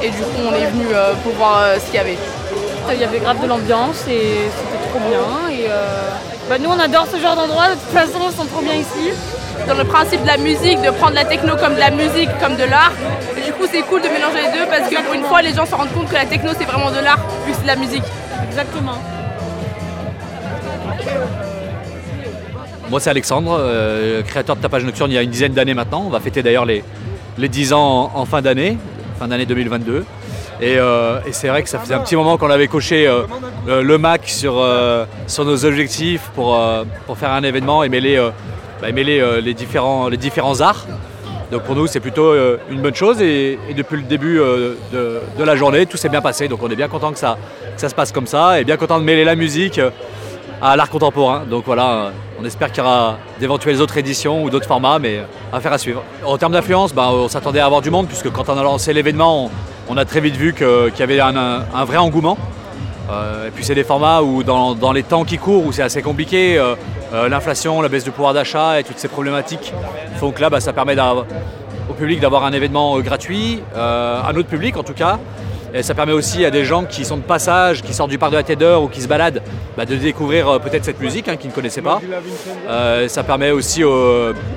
et 0.05 0.09
du 0.09 0.17
coup, 0.17 0.41
on 0.47 0.53
est 0.53 0.67
venu 0.67 0.85
euh, 0.93 1.13
pour 1.23 1.33
voir 1.33 1.57
euh, 1.61 1.79
ce 1.79 1.85
qu'il 1.85 1.95
y 1.95 1.99
avait. 1.99 2.17
Il 2.93 2.99
y 2.99 3.03
avait 3.03 3.19
grave 3.19 3.41
de 3.41 3.47
l'ambiance 3.47 4.05
et 4.07 4.47
c'était 4.55 4.89
trop 4.89 4.99
bien. 5.09 5.49
Et 5.49 5.65
bah, 6.47 6.57
nous, 6.59 6.69
on 6.69 6.79
adore 6.79 7.07
ce 7.11 7.19
genre 7.19 7.35
d'endroit. 7.35 7.69
De 7.69 7.73
toute 7.73 7.89
façon, 7.89 8.19
on 8.21 8.29
sent 8.29 8.47
trop 8.51 8.61
bien 8.61 8.75
ici. 8.75 9.09
Dans 9.67 9.73
le 9.73 9.83
principe 9.85 10.21
de 10.21 10.27
la 10.27 10.37
musique, 10.37 10.79
de 10.83 10.91
prendre 10.91 11.15
la 11.15 11.25
techno 11.25 11.55
comme 11.55 11.73
de 11.73 11.79
la 11.79 11.89
musique, 11.89 12.29
comme 12.39 12.55
de 12.55 12.63
l'art. 12.63 12.91
Et 13.35 13.41
du 13.41 13.51
coup, 13.53 13.63
c'est 13.71 13.81
cool 13.81 14.03
de 14.03 14.07
mélanger 14.09 14.37
les 14.45 14.59
deux 14.59 14.67
parce 14.67 14.87
que 14.87 15.01
pour 15.03 15.15
une 15.15 15.23
fois, 15.23 15.41
les 15.41 15.53
gens 15.53 15.65
se 15.65 15.73
rendent 15.73 15.91
compte 15.93 16.09
que 16.09 16.13
la 16.13 16.25
techno, 16.25 16.51
c'est 16.55 16.65
vraiment 16.65 16.91
de 16.91 17.03
l'art, 17.03 17.17
plus 17.43 17.55
c'est 17.55 17.63
de 17.63 17.67
la 17.67 17.75
musique. 17.75 18.03
Exactement. 18.47 18.99
Moi, 22.91 22.99
c'est 22.99 23.09
Alexandre, 23.09 23.57
euh, 23.59 24.21
créateur 24.21 24.55
de 24.55 24.61
Tapage 24.61 24.85
Nocturne 24.85 25.09
il 25.09 25.15
y 25.15 25.17
a 25.17 25.23
une 25.23 25.31
dizaine 25.31 25.53
d'années 25.53 25.73
maintenant. 25.73 26.03
On 26.05 26.09
va 26.09 26.19
fêter 26.19 26.43
d'ailleurs 26.43 26.65
les, 26.65 26.83
les 27.37 27.49
10 27.49 27.73
ans 27.73 28.11
en, 28.13 28.25
fin 28.25 28.41
d'année, 28.41 28.77
fin 29.17 29.27
d'année 29.27 29.45
2022. 29.45 30.05
Euh, 30.61 31.19
et, 31.25 31.31
c'est 31.31 31.47
vrai 31.47 31.63
que 31.63 31.69
ça 31.69 31.79
faisait 31.79 31.93
un 31.93 31.99
petit 31.99 32.15
moment 32.15 32.37
qu'on 32.37 32.49
avait 32.49 32.67
coché 32.67 33.07
euh, 33.07 33.81
le 33.81 33.97
Mac 33.97 34.21
sur, 34.25 34.63
sur 35.27 35.45
nos 35.45 35.65
objectifs 35.65 36.29
pour, 36.33 36.59
pour 37.05 37.17
faire 37.17 37.31
un 37.31 37.43
événement 37.43 37.83
et 37.83 37.89
mêler, 37.89 38.17
bah, 38.81 38.89
les, 38.91 39.53
différents, 39.53 40.07
les 40.07 40.17
différents 40.17 40.61
arts. 40.61 40.85
Donc 41.51 41.63
pour 41.63 41.75
nous, 41.75 41.87
c'est 41.87 41.99
plutôt 41.99 42.33
une 42.69 42.81
bonne 42.81 42.95
chose 42.95 43.21
et, 43.21 43.59
depuis 43.75 43.97
le 43.97 44.03
début 44.03 44.39
de, 44.93 45.43
la 45.43 45.55
journée, 45.55 45.85
tout 45.85 45.97
s'est 45.97 46.09
bien 46.09 46.21
passé. 46.21 46.47
Donc 46.47 46.63
on 46.63 46.69
est 46.69 46.75
bien 46.75 46.87
content 46.87 47.11
que 47.11 47.19
ça, 47.19 47.37
que 47.75 47.81
ça 47.81 47.89
se 47.89 47.95
passe 47.95 48.11
comme 48.11 48.27
ça 48.27 48.59
et 48.59 48.63
bien 48.63 48.77
content 48.77 48.99
de 48.99 49.03
mêler 49.03 49.23
la 49.23 49.35
musique 49.35 49.79
à 50.61 50.75
l'art 50.75 50.89
contemporain. 50.89 51.43
Donc 51.49 51.63
voilà, 51.65 52.11
on 52.39 52.45
espère 52.45 52.71
qu'il 52.71 52.83
y 52.83 52.85
aura 52.85 53.17
d'éventuelles 53.39 53.81
autres 53.81 53.97
éditions 53.97 54.43
ou 54.43 54.49
d'autres 54.49 54.67
formats, 54.67 54.99
mais 54.99 55.21
affaire 55.51 55.73
à 55.73 55.77
suivre. 55.77 56.03
En 56.25 56.37
termes 56.37 56.53
d'influence, 56.53 56.93
bah, 56.93 57.09
on 57.11 57.27
s'attendait 57.27 57.59
à 57.59 57.65
avoir 57.65 57.81
du 57.81 57.91
monde, 57.91 58.07
puisque 58.07 58.31
quand 58.31 58.49
on 58.49 58.57
a 58.57 58.63
lancé 58.63 58.93
l'événement, 58.93 59.49
on, 59.87 59.97
a 59.97 60.05
très 60.05 60.19
vite 60.19 60.35
vu 60.35 60.53
qu'il 60.53 60.99
y 60.99 61.03
avait 61.03 61.19
un, 61.19 61.85
vrai 61.85 61.97
engouement. 61.97 62.37
Euh, 63.09 63.47
et 63.47 63.51
puis 63.51 63.63
c'est 63.63 63.75
des 63.75 63.83
formats 63.83 64.23
où 64.23 64.43
dans, 64.43 64.91
les 64.91 65.03
temps 65.03 65.25
qui 65.25 65.37
courent, 65.37 65.65
où 65.65 65.71
c'est 65.71 65.83
assez 65.83 66.01
compliqué, 66.01 66.57
euh, 66.57 66.75
euh, 67.13 67.29
l'inflation, 67.29 67.81
la 67.81 67.89
baisse 67.89 68.03
du 68.03 68.11
pouvoir 68.11 68.33
d'achat 68.33 68.79
et 68.79 68.83
toutes 68.83 68.97
ces 68.97 69.07
problématiques 69.07 69.73
font 70.17 70.31
que 70.31 70.41
là, 70.41 70.49
bah, 70.49 70.59
ça 70.59 70.73
permet 70.73 70.95
au 71.87 71.93
public 71.93 72.19
d'avoir 72.19 72.45
un 72.45 72.51
événement 72.51 72.99
gratuit, 72.99 73.61
un 73.75 74.35
autre 74.35 74.49
public 74.49 74.75
en 74.75 74.83
tout 74.83 74.93
cas, 74.93 75.19
et 75.75 75.83
ça 75.83 75.93
permet 75.93 76.13
aussi 76.13 76.45
à 76.45 76.51
des 76.51 76.63
gens 76.63 76.85
qui 76.85 77.03
sont 77.03 77.17
de 77.17 77.21
passage, 77.21 77.81
qui 77.81 77.93
sortent 77.93 78.09
du 78.09 78.17
parc 78.17 78.31
de 78.31 78.37
la 78.37 78.43
Tête 78.43 78.63
ou 78.81 78.87
qui 78.87 79.01
se 79.01 79.09
baladent, 79.09 79.41
bah, 79.75 79.83
de 79.83 79.95
découvrir 79.97 80.47
euh, 80.47 80.59
peut-être 80.59 80.85
cette 80.85 81.01
musique 81.01 81.27
hein, 81.27 81.35
qu'ils 81.35 81.49
ne 81.49 81.55
connaissaient 81.55 81.81
pas. 81.81 81.99
Euh, 82.69 83.09
ça 83.09 83.23
permet 83.23 83.51
aussi 83.51 83.83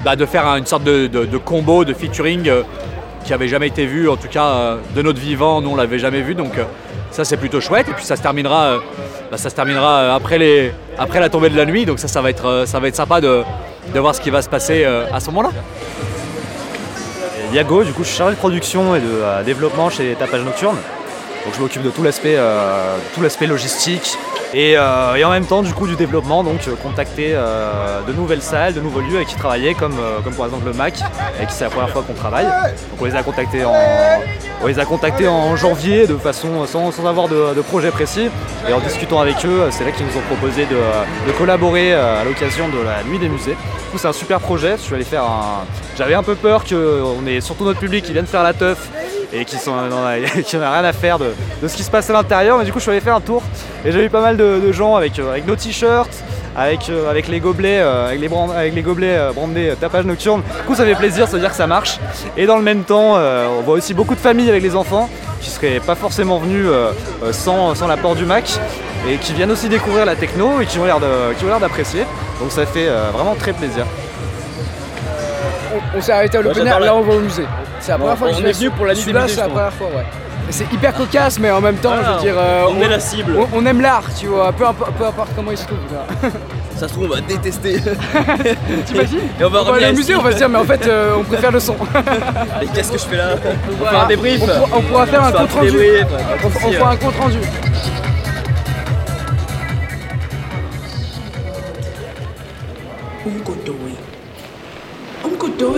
bah, 0.04 0.14
de 0.14 0.24
faire 0.24 0.46
une 0.46 0.64
sorte 0.66 0.84
de, 0.84 1.36
combo, 1.38 1.84
de 1.84 1.92
featuring 1.92 2.48
euh, 2.48 2.62
qui 3.24 3.32
n'avait 3.32 3.48
jamais 3.48 3.66
été 3.66 3.84
vu, 3.84 4.08
en 4.08 4.16
tout 4.16 4.28
cas 4.28 4.76
de 4.94 5.02
notre 5.02 5.18
vivant, 5.18 5.60
nous 5.60 5.70
on 5.70 5.76
l'avait 5.76 5.98
jamais 5.98 6.20
vu. 6.20 6.36
Donc 6.36 6.52
ça 7.10 7.24
c'est 7.24 7.36
plutôt 7.36 7.60
chouette. 7.60 7.88
Et 7.88 7.94
puis 7.94 8.04
ça 8.04 8.14
se 8.14 8.22
terminera, 8.22 8.78
bah, 9.28 9.38
ça 9.38 9.50
se 9.50 9.56
terminera 9.56 10.14
après 10.14 10.38
la 10.38 11.28
tombée 11.28 11.50
de 11.50 11.56
la 11.56 11.66
nuit. 11.66 11.84
Donc 11.84 11.98
ça, 11.98 12.06
ça 12.06 12.22
va 12.22 12.30
être, 12.30 12.62
ça 12.64 12.78
va 12.78 12.86
être 12.86 12.96
sympa 12.96 13.20
de, 13.20 13.42
de 13.92 13.98
voir 13.98 14.14
ce 14.14 14.20
qui 14.20 14.30
va 14.30 14.40
se 14.40 14.48
passer 14.48 14.84
à 14.84 15.18
ce 15.18 15.26
moment-là. 15.26 15.50
Yago, 17.52 17.82
du 17.82 17.92
coup 17.92 18.04
je 18.04 18.08
suis 18.08 18.18
chargé 18.18 18.34
de 18.34 18.38
production 18.38 18.94
et 18.94 19.00
de 19.00 19.44
développement 19.44 19.90
chez 19.90 20.14
Tapage 20.14 20.44
Nocturne. 20.44 20.76
Donc 21.44 21.54
je 21.54 21.60
m'occupe 21.60 21.82
de 21.82 21.90
tout 21.90 22.02
l'aspect 22.02 22.34
euh, 22.36 22.96
tout 23.14 23.22
l'aspect 23.22 23.46
logistique 23.46 24.18
et, 24.54 24.74
euh, 24.76 25.14
et 25.14 25.24
en 25.24 25.30
même 25.30 25.44
temps 25.44 25.62
du 25.62 25.72
coup 25.72 25.86
du 25.86 25.94
développement, 25.94 26.42
donc 26.42 26.60
euh, 26.68 26.74
contacter 26.82 27.34
de 28.06 28.12
nouvelles 28.12 28.42
salles, 28.42 28.74
de 28.74 28.80
nouveaux 28.80 29.00
lieux 29.00 29.16
avec 29.16 29.28
qui 29.28 29.34
travailler, 29.36 29.74
comme, 29.74 29.96
comme 30.24 30.34
par 30.34 30.46
exemple 30.46 30.66
le 30.66 30.72
MAC, 30.72 31.00
avec 31.36 31.48
qui 31.48 31.54
c'est 31.54 31.64
la 31.64 31.70
première 31.70 31.90
fois 31.90 32.02
qu'on 32.02 32.14
travaille. 32.14 32.46
Donc 32.46 33.00
on 33.00 33.04
les 33.04 33.14
a 33.14 33.22
contactés 33.22 33.64
en, 33.64 33.74
on 34.62 34.66
les 34.66 34.78
a 34.78 34.84
contactés 34.84 35.28
en 35.28 35.54
janvier 35.56 36.06
de 36.06 36.16
façon 36.16 36.66
sans, 36.66 36.90
sans 36.92 37.06
avoir 37.06 37.28
de, 37.28 37.54
de 37.54 37.60
projet 37.60 37.90
précis. 37.90 38.28
Et 38.68 38.72
en 38.72 38.80
discutant 38.80 39.20
avec 39.20 39.44
eux, 39.44 39.62
c'est 39.70 39.84
là 39.84 39.90
qu'ils 39.92 40.06
nous 40.06 40.16
ont 40.16 40.34
proposé 40.34 40.64
de, 40.66 40.76
de 41.26 41.32
collaborer 41.38 41.94
à 41.94 42.24
l'occasion 42.24 42.68
de 42.68 42.82
la 42.84 43.04
nuit 43.04 43.18
des 43.18 43.28
musées. 43.28 43.52
Du 43.52 43.90
coup 43.92 43.98
c'est 43.98 44.08
un 44.08 44.12
super 44.12 44.40
projet. 44.40 44.76
Je 44.76 44.82
suis 44.82 44.94
allé 44.94 45.04
faire 45.04 45.24
un. 45.24 45.64
J'avais 45.96 46.14
un 46.14 46.22
peu 46.22 46.34
peur 46.34 46.64
qu'on 46.64 47.26
ait 47.26 47.40
surtout 47.40 47.64
notre 47.64 47.80
public 47.80 48.04
qui 48.04 48.12
vienne 48.12 48.26
faire 48.26 48.42
la 48.42 48.54
teuf 48.54 48.88
et 49.32 49.44
qui 49.44 49.56
sont 49.56 49.74
n'en 49.74 50.04
a, 50.06 50.18
qui 50.44 50.56
en 50.56 50.62
a 50.62 50.70
rien 50.72 50.84
à 50.84 50.92
faire 50.92 51.18
de, 51.18 51.32
de 51.62 51.68
ce 51.68 51.76
qui 51.76 51.82
se 51.82 51.90
passe 51.90 52.08
à 52.10 52.12
l'intérieur. 52.12 52.58
Mais 52.58 52.64
du 52.64 52.72
coup 52.72 52.78
je 52.78 52.82
suis 52.84 52.90
allé 52.90 53.00
faire 53.00 53.14
un 53.16 53.20
tour 53.20 53.42
et 53.84 53.92
j'ai 53.92 54.00
vu 54.02 54.10
pas 54.10 54.20
mal 54.20 54.36
de, 54.36 54.60
de 54.64 54.72
gens 54.72 54.96
avec, 54.96 55.18
euh, 55.18 55.30
avec 55.30 55.46
nos 55.46 55.56
t-shirts, 55.56 56.10
avec, 56.56 56.88
euh, 56.90 57.10
avec 57.10 57.28
les 57.28 57.40
gobelets, 57.40 57.78
euh, 57.80 58.06
avec 58.08 58.20
les, 58.20 58.28
brand- 58.28 58.50
avec 58.52 58.74
les 58.74 58.82
gobelets 58.82 59.16
euh, 59.16 59.32
brandés 59.32 59.70
euh, 59.70 59.74
tapage 59.74 60.04
nocturne. 60.04 60.42
Du 60.42 60.62
coup 60.66 60.74
ça 60.74 60.84
fait 60.84 60.94
plaisir, 60.94 61.26
ça 61.26 61.34
veut 61.34 61.40
dire 61.40 61.50
que 61.50 61.56
ça 61.56 61.66
marche. 61.66 61.98
Et 62.36 62.46
dans 62.46 62.56
le 62.56 62.62
même 62.62 62.82
temps, 62.84 63.14
euh, 63.16 63.46
on 63.58 63.62
voit 63.62 63.74
aussi 63.74 63.94
beaucoup 63.94 64.14
de 64.14 64.20
familles 64.20 64.48
avec 64.50 64.62
les 64.62 64.74
enfants 64.74 65.08
qui 65.40 65.50
seraient 65.50 65.80
pas 65.80 65.94
forcément 65.94 66.38
venus 66.38 66.66
sans, 67.30 67.74
sans 67.76 67.86
l'apport 67.86 68.16
du 68.16 68.24
Mac 68.24 68.58
et 69.08 69.16
qui 69.18 69.32
viennent 69.34 69.52
aussi 69.52 69.68
découvrir 69.68 70.04
la 70.04 70.16
techno 70.16 70.60
et 70.60 70.66
qui 70.66 70.78
ont 70.80 70.84
l'air 70.84 70.98
de- 70.98 71.32
qui 71.38 71.44
ont 71.44 71.48
l'air 71.48 71.60
d'apprécier. 71.60 72.04
Donc 72.40 72.50
ça 72.50 72.66
fait 72.66 72.88
euh, 72.88 73.10
vraiment 73.12 73.36
très 73.36 73.52
plaisir. 73.52 73.84
On, 75.94 75.98
on 75.98 76.00
s'est 76.02 76.12
arrêté 76.12 76.38
à 76.38 76.42
l'open 76.42 76.66
air, 76.66 76.80
là 76.86 76.94
on 76.96 77.02
va 77.02 77.14
au 77.14 77.20
musée. 77.20 77.44
C'est 77.88 77.92
la 77.92 77.98
première 78.00 78.18
fois 78.18 78.28
que 78.28 78.34
on 78.34 78.36
je 78.36 78.40
est 78.42 78.50
viens 78.52 78.58
venu 78.68 78.70
pour 78.76 78.84
la 78.84 78.92
nuit 78.92 79.00
des 79.02 79.12
c'est 79.28 79.36
la 79.40 79.48
première 79.48 79.72
fois, 79.72 79.86
ouais. 79.86 80.04
C'est 80.50 80.70
hyper 80.70 80.92
cocasse, 80.92 81.38
mais 81.38 81.50
en 81.50 81.62
même 81.62 81.76
temps, 81.76 81.94
je 81.94 82.06
Ah, 82.06 82.12
veux 82.16 82.20
dire, 82.20 82.34
euh, 82.36 82.64
on 82.68 82.82
est 82.82 82.88
la 82.88 83.00
cible. 83.00 83.32
On, 83.34 83.48
on 83.60 83.64
aime 83.64 83.80
l'art, 83.80 84.02
tu 84.14 84.26
vois, 84.26 84.52
peu, 84.52 84.64
impo- 84.64 84.92
peu 84.98 85.06
importe 85.06 85.30
comment 85.34 85.50
il 85.52 85.56
se 85.56 85.64
trouve. 85.64 85.78
là. 85.90 86.28
Ça 86.76 86.86
se 86.86 86.92
trouve, 86.92 87.06
on 87.10 87.14
va 87.14 87.22
détester. 87.22 87.80
T'imagines 88.86 89.20
Et 89.40 89.44
on 89.44 89.48
va 89.48 89.62
On 89.62 89.64
va 89.70 89.76
aller 89.76 89.90
au 89.90 89.94
musée, 89.94 90.14
on 90.16 90.20
va 90.20 90.32
se 90.32 90.36
dire, 90.36 90.50
mais 90.50 90.58
en 90.58 90.64
fait, 90.64 90.86
euh, 90.86 91.14
on 91.18 91.24
préfère 91.24 91.50
le 91.50 91.60
son. 91.60 91.76
Mais 92.60 92.66
qu'est-ce 92.74 92.92
que 92.92 92.98
je 92.98 93.04
fais 93.06 93.16
là 93.16 93.30
On 93.70 93.72
Voilà. 93.76 93.98
fait 94.00 94.04
un 94.04 94.08
débrief. 94.08 94.42
On, 94.42 94.46
pourra- 94.46 94.68
on 94.76 94.82
pourra 94.82 95.06
faire 95.06 95.24
un 95.24 95.28
On 95.30 95.32
compte 95.38 95.50
rendu. 95.52 95.78
On, 96.44 96.46
on 96.46 96.50
fera 96.72 96.90
un 96.92 96.96
compte 96.96 97.16
rendu. 97.18 97.38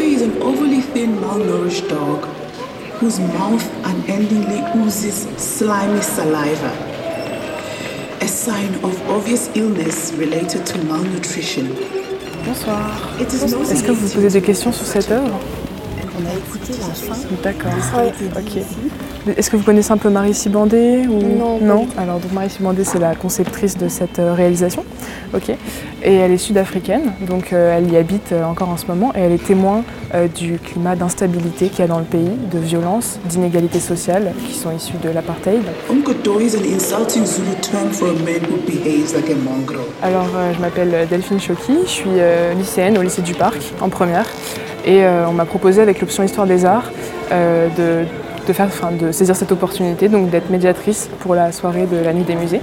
Is 0.02 0.22
an 0.22 0.30
thin, 1.00 1.16
malnourished 1.24 1.88
dog 1.88 2.24
whose 2.98 3.18
mouth 3.38 3.66
unendingly 3.90 4.60
oozes 4.78 5.18
slimy 5.38 6.02
saliva, 6.02 6.72
a 8.20 8.28
sign 8.28 8.72
of 8.84 8.94
obvious 9.08 9.48
illness 9.54 10.12
related 10.12 10.66
to 10.66 10.76
malnutrition. 10.84 11.66
Bonsoir. 12.44 12.84
It 13.18 13.32
is 13.32 13.40
not 13.50 13.62
Est-ce 13.70 13.84
que 13.84 13.92
vous 13.92 14.08
posez 14.08 14.28
des 14.28 14.42
questions 14.42 14.72
sur 14.72 14.86
cette 14.86 15.10
œuvre 15.10 15.40
On 16.22 16.28
a 16.28 16.34
écouté 16.34 16.72
la 16.78 16.94
fin. 16.94 17.20
D'accord. 17.42 17.72
Ok. 18.36 18.62
Est-ce 19.36 19.50
que 19.50 19.56
vous 19.56 19.62
connaissez 19.64 19.92
un 19.92 19.98
peu 19.98 20.08
Marie 20.08 20.34
Sibandé 20.34 21.06
ou... 21.08 21.20
Non, 21.38 21.58
Non. 21.60 21.86
Alors 21.98 22.18
donc 22.20 22.32
Marie 22.32 22.50
Sibandé, 22.50 22.84
c'est 22.84 22.98
la 22.98 23.14
conceptrice 23.14 23.76
de 23.76 23.88
cette 23.88 24.18
euh, 24.18 24.32
réalisation. 24.32 24.84
Ok. 25.34 25.50
Et 26.02 26.14
elle 26.14 26.32
est 26.32 26.38
sud-africaine, 26.38 27.12
donc 27.28 27.52
euh, 27.52 27.76
elle 27.76 27.92
y 27.92 27.96
habite 27.98 28.32
euh, 28.32 28.44
encore 28.44 28.70
en 28.70 28.78
ce 28.78 28.86
moment 28.86 29.12
et 29.14 29.20
elle 29.20 29.32
est 29.32 29.44
témoin 29.44 29.84
euh, 30.14 30.26
du 30.28 30.58
climat 30.58 30.96
d'instabilité 30.96 31.68
qu'il 31.68 31.80
y 31.80 31.82
a 31.82 31.86
dans 31.86 31.98
le 31.98 32.06
pays, 32.06 32.30
de 32.50 32.58
violence, 32.58 33.18
d'inégalités 33.26 33.80
sociales 33.80 34.32
qui 34.48 34.54
sont 34.54 34.74
issues 34.74 34.96
de 35.02 35.10
l'apartheid. 35.10 35.60
Alors, 40.02 40.26
euh, 40.36 40.52
je 40.54 40.60
m'appelle 40.60 41.06
Delphine 41.10 41.38
Choki, 41.38 41.74
je 41.84 41.90
suis 41.90 42.08
euh, 42.16 42.54
lycéenne 42.54 42.96
au 42.96 43.02
lycée 43.02 43.22
du 43.22 43.34
Parc, 43.34 43.58
en 43.82 43.90
première. 43.90 44.24
Et 44.84 45.04
euh, 45.04 45.28
on 45.28 45.32
m'a 45.32 45.44
proposé 45.44 45.82
avec 45.82 46.00
l'option 46.00 46.22
Histoire 46.22 46.46
des 46.46 46.64
Arts 46.64 46.90
euh, 47.32 47.68
de, 47.76 48.06
de 48.46 48.52
faire, 48.52 48.68
de 48.98 49.12
saisir 49.12 49.36
cette 49.36 49.52
opportunité, 49.52 50.08
donc 50.08 50.30
d'être 50.30 50.50
médiatrice 50.50 51.10
pour 51.20 51.34
la 51.34 51.52
soirée 51.52 51.86
de 51.86 51.98
la 51.98 52.12
Nuit 52.12 52.24
des 52.24 52.34
Musées. 52.34 52.60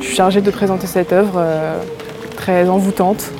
Je 0.00 0.06
suis 0.06 0.16
chargée 0.16 0.40
de 0.40 0.50
présenter 0.50 0.86
cette 0.86 1.12
œuvre 1.12 1.34
euh, 1.36 1.78
très 2.36 2.68
envoûtante. 2.68 3.30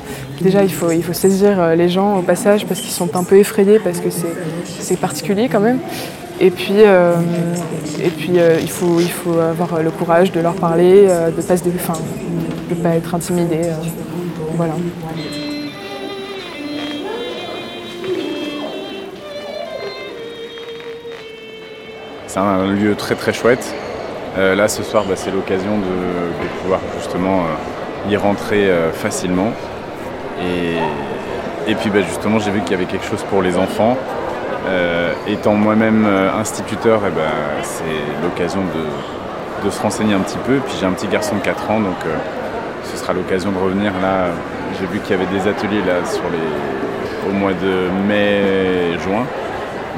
Déjà, 0.41 0.63
il 0.63 0.71
faut, 0.71 0.91
il 0.91 1.03
faut 1.03 1.13
saisir 1.13 1.75
les 1.75 1.89
gens 1.89 2.17
au 2.17 2.21
passage 2.21 2.65
parce 2.65 2.81
qu'ils 2.81 2.91
sont 2.91 3.15
un 3.15 3.23
peu 3.23 3.37
effrayés, 3.37 3.79
parce 3.79 3.99
que 3.99 4.09
c'est 4.79 4.99
particulier 4.99 5.47
quand 5.49 5.61
même. 5.61 5.79
Et 6.41 6.49
puis, 6.49 6.79
et 6.79 8.09
puis 8.09 8.33
il, 8.61 8.69
faut, 8.69 8.99
il 8.99 9.11
faut 9.11 9.39
avoir 9.39 9.81
le 9.81 9.91
courage 9.91 10.31
de 10.33 10.41
leur 10.41 10.55
parler, 10.55 11.03
de 11.03 11.37
ne 11.37 11.77
pas, 11.77 12.89
pas 12.89 12.95
être 12.95 13.15
intimidé. 13.15 13.59
voilà. 14.57 14.73
C'est 22.33 22.39
un 22.39 22.65
lieu 22.65 22.95
très 22.95 23.13
très 23.13 23.31
chouette. 23.31 23.75
Euh, 24.39 24.55
là 24.55 24.67
ce 24.67 24.81
soir 24.81 25.03
bah, 25.07 25.13
c'est 25.15 25.29
l'occasion 25.29 25.77
de, 25.77 26.47
pouvoir 26.63 26.79
justement 26.97 27.41
euh, 27.41 28.09
y 28.09 28.17
rentrer 28.17 28.71
euh, 28.71 28.91
facilement. 28.91 29.51
Et, 30.41 31.71
et 31.71 31.75
puis 31.75 31.91
bah, 31.91 31.99
justement 32.01 32.39
j'ai 32.39 32.49
vu 32.49 32.61
qu'il 32.61 32.71
y 32.71 32.73
avait 32.73 32.85
quelque 32.85 33.05
chose 33.05 33.23
pour 33.29 33.43
les 33.43 33.55
enfants. 33.55 33.95
Étant 35.27 35.53
moi-même 35.53 36.07
instituteur, 36.39 37.01
eh 37.07 37.11
ben, 37.11 37.21
c'est 37.61 38.23
l'occasion 38.23 38.61
de, 39.63 39.69
se 39.69 39.79
renseigner 39.79 40.15
un 40.15 40.21
petit 40.21 40.39
peu. 40.39 40.57
Puis 40.65 40.73
j'ai 40.79 40.87
un 40.87 40.93
petit 40.93 41.07
garçon 41.07 41.35
de 41.35 41.41
4 41.41 41.69
ans, 41.69 41.79
donc 41.81 41.97
ce 42.83 42.97
sera 42.97 43.13
l'occasion 43.13 43.51
de 43.51 43.59
revenir 43.59 43.91
là. 44.01 44.29
J'ai 44.79 44.87
vu 44.87 44.99
qu'il 45.01 45.11
y 45.11 45.21
avait 45.21 45.31
des 45.31 45.47
ateliers 45.47 45.83
là 45.85 46.03
sur 46.05 46.23
les, 46.31 47.29
au 47.29 47.33
mois 47.33 47.53
de 47.53 47.91
mai, 48.07 48.97
juin. 49.03 49.23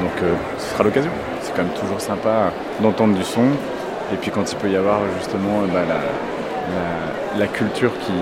Donc 0.00 0.30
ce 0.58 0.74
sera 0.74 0.84
l'occasion. 0.84 1.12
C'est 1.56 1.80
toujours 1.80 2.00
sympa 2.00 2.52
d'entendre 2.80 3.14
du 3.14 3.24
son. 3.24 3.42
Et 4.12 4.16
puis 4.20 4.30
quand 4.30 4.50
il 4.52 4.56
peut 4.56 4.68
y 4.68 4.76
avoir 4.76 5.00
justement 5.18 5.62
euh, 5.62 5.66
bah, 5.72 5.80
la, 5.88 7.40
la- 7.40 7.46
culture 7.46 7.90
qui, 8.00 8.12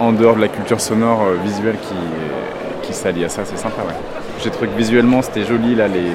en 0.00 0.12
dehors 0.12 0.36
de 0.36 0.40
la 0.42 0.48
culture 0.48 0.80
sonore, 0.80 1.22
euh, 1.22 1.36
visuelle 1.44 1.76
qui, 1.82 1.94
qui 2.86 2.92
s'allie 2.92 3.24
à 3.24 3.28
ça, 3.28 3.42
c'est 3.44 3.56
sympa. 3.58 3.82
Ouais. 3.86 3.94
J'ai 4.42 4.50
trouvé 4.50 4.68
que 4.68 4.76
visuellement 4.76 5.22
c'était 5.22 5.44
joli 5.44 5.74
là, 5.74 5.88
les, 5.88 6.12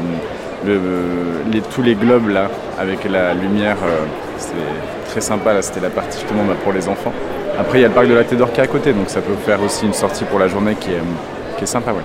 le- 0.65 0.79
les- 1.51 1.61
tous 1.61 1.81
les 1.81 1.95
globes 1.95 2.29
là, 2.29 2.47
avec 2.79 3.03
la 3.09 3.33
lumière, 3.33 3.77
euh, 3.83 4.05
c'était 4.37 4.55
très 5.09 5.21
sympa. 5.21 5.53
Là, 5.53 5.61
c'était 5.61 5.81
la 5.81 5.89
partie 5.89 6.19
justement 6.19 6.43
bah, 6.45 6.53
pour 6.63 6.71
les 6.73 6.87
enfants. 6.87 7.13
Après 7.59 7.79
il 7.79 7.81
y 7.81 7.85
a 7.85 7.89
le 7.89 7.93
parc 7.93 8.07
de 8.07 8.13
la 8.13 8.23
Tédor 8.23 8.49
à 8.57 8.67
côté, 8.67 8.93
donc 8.93 9.09
ça 9.09 9.19
peut 9.21 9.33
faire 9.45 9.61
aussi 9.61 9.85
une 9.85 9.93
sortie 9.93 10.23
pour 10.23 10.39
la 10.39 10.47
journée 10.47 10.75
qui 10.75 10.91
est, 10.91 11.01
qui 11.57 11.63
est 11.63 11.67
sympa. 11.67 11.91
Ouais. 11.91 11.99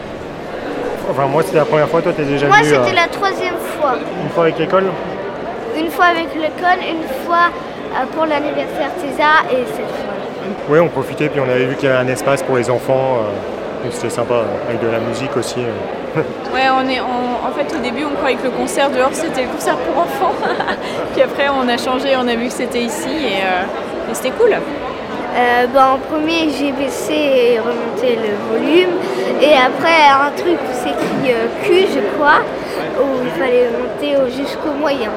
Enfin, 1.11 1.27
moi, 1.27 1.43
c'était 1.43 1.59
la 1.59 1.65
première 1.65 1.89
fois. 1.89 2.03
Toi, 2.03 2.13
t'es 2.17 2.25
déjà 2.25 2.47
Moi, 2.47 2.57
venu 2.59 2.69
c'était 2.69 2.91
euh, 2.91 2.95
la 2.95 3.09
troisième 3.09 3.55
fois. 3.79 3.95
une 4.23 4.31
fois 4.31 4.45
avec 4.45 4.59
l'école 4.59 4.85
Une 5.77 5.91
fois 5.91 6.07
avec 6.07 6.35
l'école, 6.35 6.81
une 6.89 7.07
fois 7.27 7.51
euh, 7.95 8.05
pour 8.15 8.27
l'anniversaire 8.27 8.91
César 8.99 9.45
et 9.51 9.65
cette 9.67 9.87
fois. 9.87 10.15
Oui, 10.69 10.79
on 10.79 10.89
profitait, 10.89 11.29
puis 11.29 11.41
on 11.41 11.45
avait 11.51 11.65
vu 11.67 11.75
qu'il 11.77 11.89
y 11.89 11.93
avait 11.93 12.01
un 12.01 12.09
espace 12.13 12.43
pour 12.43 12.57
les 12.57 12.71
enfants. 12.71 13.19
euh, 13.21 13.85
donc 13.85 13.93
c'était 13.93 14.09
sympa, 14.11 14.35
euh, 14.35 14.45
avec 14.69 14.81
de 14.83 14.89
la 14.89 14.99
musique 14.99 15.37
aussi. 15.37 15.61
euh. 15.61 16.21
Ouais, 16.55 16.69
on 16.73 16.89
est, 16.89 17.01
on- 17.01 17.47
en 17.47 17.53
fait 17.53 17.75
au 17.77 17.81
début 17.81 18.05
on 18.11 18.15
croyait 18.17 18.37
que 18.37 18.45
le 18.45 18.51
concert 18.51 18.89
dehors 18.89 19.11
c'était 19.13 19.43
le 19.43 19.49
concert 19.49 19.77
pour 19.77 20.03
enfants. 20.03 20.33
Puis 21.13 21.21
après 21.23 21.49
on 21.51 21.69
a 21.69 21.77
changé, 21.77 22.17
on 22.17 22.27
a 22.29 22.35
vu 22.37 22.47
que 22.47 22.53
c'était 22.53 22.81
ici 22.83 23.11
et, 23.11 23.43
euh, 23.43 24.11
et 24.11 24.15
c'était 24.15 24.31
cool. 24.31 24.55
Euh, 25.37 25.67
bah, 25.75 25.95
en 25.95 25.99
premier, 25.99 26.49
j'ai 26.51 26.71
baissé 26.73 27.13
et 27.15 27.59
remonté 27.59 28.17
le 28.17 28.35
volume. 28.53 28.91
Et 29.41 29.53
après, 29.55 30.07
un 30.09 30.31
truc 30.37 30.55
où 30.55 30.73
c'est 30.73 30.91
écrit 30.91 31.33
euh, 31.33 31.47
Q, 31.65 31.87
je 31.93 32.01
crois, 32.17 32.39
où 33.01 33.25
il 33.25 33.31
fallait 33.31 33.69
monter 33.71 34.17
au- 34.17 34.29
jusqu'au 34.31 34.73
moyen. 34.79 35.11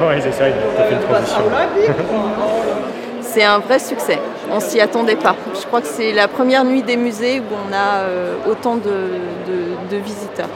Ouais, 0.00 0.20
c'est 0.20 0.32
ça, 0.32 0.44
il 0.48 0.54
a 0.54 0.84
fait 0.84 0.94
une 0.94 1.00
transition. 1.08 1.42
C'est 3.20 3.44
un 3.44 3.58
vrai 3.58 3.78
succès. 3.78 4.18
On 4.50 4.58
s'y 4.58 4.80
attendait 4.80 5.14
pas. 5.16 5.36
Je 5.54 5.66
crois 5.66 5.80
que 5.82 5.86
c'est 5.86 6.12
la 6.12 6.28
première 6.28 6.64
nuit 6.64 6.82
des 6.82 6.96
musées 6.96 7.40
où 7.40 7.44
on 7.68 7.72
a 7.72 7.98
euh, 8.04 8.34
autant 8.50 8.76
de, 8.76 8.80
de- 8.90 9.76
de 9.96 9.96
visiteurs. 10.02 10.48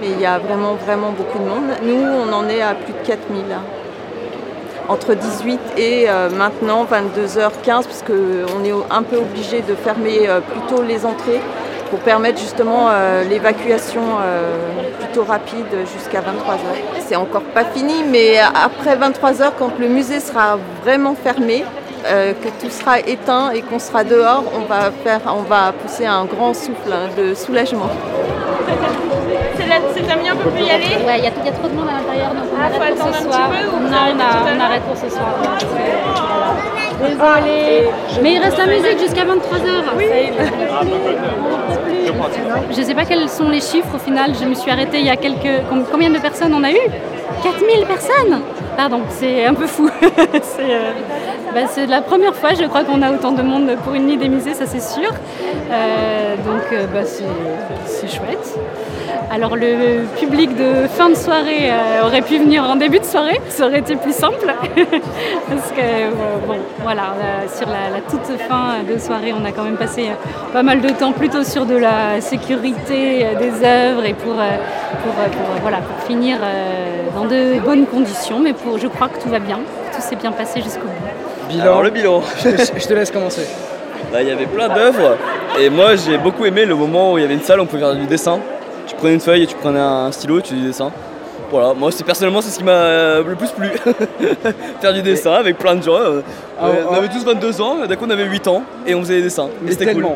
Mais 0.00 0.08
il 0.08 0.20
y 0.20 0.26
a 0.26 0.38
vraiment, 0.38 0.74
vraiment 0.74 1.10
beaucoup 1.10 1.38
de 1.38 1.44
monde. 1.44 1.70
Nous, 1.82 1.94
on 1.94 2.32
en 2.32 2.48
est 2.48 2.62
à 2.62 2.74
plus 2.74 2.94
de 2.94 3.06
4000. 3.06 3.42
Entre 4.88 5.14
18 5.14 5.60
et 5.76 6.04
euh, 6.08 6.30
maintenant 6.30 6.84
22h15, 6.84 7.64
parce 7.64 8.04
qu'on 8.06 8.64
est 8.64 8.72
un 8.90 9.02
peu 9.02 9.16
obligé 9.16 9.60
de 9.60 9.74
fermer 9.74 10.28
euh, 10.28 10.40
plutôt 10.40 10.82
les 10.82 11.04
entrées 11.04 11.40
pour 11.90 11.98
permettre 12.00 12.38
justement 12.38 12.88
euh, 12.90 13.24
l'évacuation 13.24 14.02
plutôt 15.00 15.24
rapide 15.24 15.66
jusqu'à 15.92 16.20
23h. 16.20 17.00
C'est 17.00 17.16
encore 17.16 17.42
pas 17.42 17.64
fini, 17.64 18.04
mais 18.10 18.38
après 18.38 18.96
23h, 18.96 19.52
quand 19.58 19.78
le 19.78 19.88
musée 19.88 20.20
sera 20.20 20.58
vraiment 20.82 21.14
fermé, 21.14 21.64
que 22.04 22.48
tout 22.60 22.70
sera 22.70 23.00
éteint 23.00 23.50
et 23.50 23.62
qu'on 23.62 23.80
sera 23.80 24.04
dehors, 24.04 24.44
on 24.56 24.64
va, 24.66 24.92
faire, 25.04 25.20
on 25.26 25.42
va 25.42 25.72
pousser 25.72 26.06
un 26.06 26.24
grand 26.24 26.54
souffle 26.54 26.92
hein, 26.92 27.08
de 27.16 27.34
soulagement. 27.34 27.90
C'est 29.76 29.88
la 29.88 29.94
c'est 29.94 30.02
terminé, 30.06 30.30
on 30.32 30.36
peut 30.36 30.50
plus 30.50 30.64
y 30.64 30.70
aller? 30.70 30.84
Ouais, 31.06 31.18
il 31.18 31.24
y, 31.24 31.26
a 31.26 31.30
y 31.44 31.48
a 31.48 31.52
trop 31.52 31.68
de 31.68 31.74
monde 31.74 31.88
à 31.88 32.00
l'intérieur, 32.00 32.30
donc 32.34 32.44
on 32.52 32.56
Ah, 32.58 32.64
arrête 32.64 32.74
pour 32.76 33.04
attendre 33.04 33.14
ce 33.14 33.26
un 33.26 33.30
soir. 33.32 33.50
peu 33.50 33.66
non, 33.66 33.98
on, 34.14 34.20
a- 34.20 34.56
on 34.56 34.60
arrête 34.60 34.82
pour 34.82 34.96
ce 34.96 35.08
soir. 35.10 35.34
Désolée. 37.00 37.88
Mais 38.22 38.32
il 38.34 38.38
reste 38.42 38.58
la 38.58 38.66
musique 38.66 38.98
jusqu'à 38.98 39.24
23h. 39.24 39.82
Oui. 39.96 40.04
Je 42.70 42.82
sais 42.82 42.94
pas 42.94 43.04
quels 43.04 43.28
sont 43.28 43.48
les 43.48 43.60
chiffres 43.60 43.94
au 43.94 43.98
final. 43.98 44.32
Je 44.40 44.44
me 44.46 44.54
suis 44.54 44.70
arrêtée 44.70 44.98
il 45.00 45.06
y 45.06 45.10
a 45.10 45.16
quelques. 45.16 45.66
com- 45.68 45.84
Combien 45.90 46.10
de 46.10 46.18
personnes 46.18 46.54
on 46.54 46.64
a 46.64 46.70
eu? 46.70 46.78
4000 47.42 47.84
personnes? 47.86 48.40
Pardon, 48.76 49.00
c'est 49.10 49.44
un 49.46 49.54
peu 49.54 49.66
fou. 49.66 49.90
c'est 50.00 50.62
euh, 50.62 50.92
bah, 51.54 51.60
c'est 51.68 51.86
la 51.86 52.00
première 52.02 52.34
fois, 52.34 52.50
je 52.58 52.64
crois, 52.64 52.84
qu'on 52.84 53.02
a 53.02 53.10
autant 53.10 53.32
de 53.32 53.42
monde 53.42 53.76
pour 53.84 53.94
une 53.94 54.06
nuit 54.06 54.16
des 54.16 54.28
musées, 54.28 54.54
ça 54.54 54.64
c'est 54.66 54.82
sûr. 54.82 55.10
Euh, 55.70 56.34
donc 56.36 56.62
euh, 56.72 56.86
bah, 56.92 57.00
c'est 57.04 58.08
chouette. 58.08 58.54
Alors 59.30 59.56
le 59.56 60.04
public 60.18 60.56
de 60.56 60.86
fin 60.88 61.10
de 61.10 61.14
soirée 61.14 61.70
euh, 61.70 62.06
aurait 62.06 62.22
pu 62.22 62.38
venir 62.38 62.62
en 62.64 62.76
début 62.76 62.98
de 63.00 63.04
soirée, 63.04 63.40
ça 63.48 63.66
aurait 63.66 63.80
été 63.80 63.96
plus 63.96 64.14
simple. 64.14 64.46
Parce 64.76 65.70
que 65.72 65.80
euh, 65.80 66.10
bon, 66.46 66.56
voilà, 66.82 67.14
euh, 67.20 67.46
sur 67.58 67.66
la, 67.68 67.90
la 67.96 68.00
toute 68.08 68.24
fin 68.48 68.82
de 68.88 68.98
soirée, 68.98 69.32
on 69.38 69.44
a 69.44 69.52
quand 69.52 69.64
même 69.64 69.76
passé 69.76 70.08
euh, 70.08 70.52
pas 70.52 70.62
mal 70.62 70.80
de 70.80 70.88
temps 70.90 71.12
plutôt 71.12 71.42
sur 71.44 71.66
de 71.66 71.76
la 71.76 72.20
sécurité 72.20 73.26
euh, 73.26 73.34
des 73.38 73.64
œuvres 73.66 74.04
et 74.04 74.14
pour, 74.14 74.32
euh, 74.34 74.56
pour, 75.02 75.12
euh, 75.12 75.28
pour, 75.28 75.40
euh, 75.50 75.58
voilà, 75.62 75.78
pour 75.78 76.06
finir 76.06 76.38
euh, 76.42 77.02
dans 77.14 77.24
de 77.26 77.58
bonnes 77.60 77.86
conditions. 77.86 78.38
Mais 78.38 78.52
pour, 78.52 78.78
je 78.78 78.86
crois 78.86 79.08
que 79.08 79.20
tout 79.20 79.28
va 79.28 79.38
bien, 79.40 79.58
tout 79.94 80.00
s'est 80.00 80.16
bien 80.16 80.32
passé 80.32 80.62
jusqu'au 80.62 80.86
bout. 80.86 81.48
Bilan. 81.48 81.62
Alors 81.62 81.82
le 81.82 81.90
bilan. 81.90 82.22
Je 82.42 82.50
te, 82.50 82.80
je 82.80 82.86
te 82.86 82.94
laisse 82.94 83.10
commencer. 83.10 83.46
Bah, 84.12 84.22
Il 84.22 84.28
y 84.28 84.32
avait 84.32 84.46
plein 84.46 84.68
d'œuvres 84.68 85.16
et 85.60 85.68
moi 85.68 85.96
j'ai 85.96 86.16
beaucoup 86.18 86.44
aimé 86.44 86.64
le 86.64 86.74
moment 86.74 87.12
où 87.12 87.18
il 87.18 87.22
y 87.22 87.24
avait 87.24 87.34
une 87.34 87.42
salle 87.42 87.60
où 87.60 87.64
on 87.64 87.66
pouvait 87.66 87.82
faire 87.82 87.94
du 87.94 88.06
dessin. 88.06 88.38
Tu 88.86 88.94
prenais 88.96 89.14
une 89.14 89.20
feuille 89.20 89.42
et 89.42 89.46
tu 89.46 89.56
prenais 89.56 89.80
un 89.80 90.10
stylo 90.12 90.38
et 90.38 90.42
tu 90.42 90.54
faisais 90.54 90.66
dessin. 90.66 90.90
Voilà, 91.50 91.74
moi 91.74 91.92
c'est 91.92 92.02
personnellement 92.04 92.40
c'est 92.40 92.50
ce 92.50 92.58
qui 92.58 92.64
m'a 92.64 92.72
euh, 92.72 93.22
le 93.22 93.36
plus 93.36 93.50
plu. 93.50 93.68
faire 94.80 94.92
du 94.92 95.02
dessin 95.02 95.34
avec 95.34 95.58
plein 95.58 95.76
de 95.76 95.82
gens. 95.82 95.94
euh, 95.94 96.20
Ah, 96.60 96.66
euh, 96.66 96.72
ah. 96.82 96.88
on 96.90 96.94
avait 96.94 97.08
tous 97.08 97.24
22 97.24 97.60
ans, 97.60 97.76
d'un 97.88 97.94
coup 97.94 98.04
on 98.06 98.10
avait 98.10 98.24
8 98.24 98.48
ans 98.48 98.62
et 98.84 98.94
on 98.96 99.00
faisait 99.02 99.18
des 99.18 99.22
dessins. 99.22 99.46
Et 99.46 99.64
Mais 99.66 99.70
c'était 99.72 99.94
cool. 99.94 100.06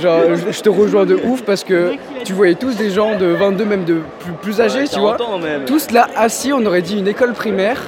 Genre, 0.00 0.20
je, 0.50 0.60
te 0.60 0.68
rejoins 0.70 1.04
de 1.04 1.18
ouf 1.26 1.42
parce 1.42 1.62
que 1.62 1.92
tu 2.24 2.32
voyais 2.32 2.54
tous 2.54 2.74
des 2.76 2.90
gens 2.90 3.16
de 3.18 3.26
22, 3.26 3.64
même 3.66 3.84
de 3.84 3.98
plus, 4.20 4.32
plus 4.40 4.60
âgés, 4.62 4.80
Ouais, 4.80 4.88
tu 4.88 4.98
vois. 4.98 5.16
40 5.18 5.34
ans 5.34 5.38
même. 5.38 5.64
Tous 5.66 5.90
là 5.90 6.08
assis, 6.16 6.52
on 6.54 6.64
aurait 6.64 6.82
dit 6.82 6.98
une 6.98 7.08
école 7.08 7.32
primaire 7.34 7.82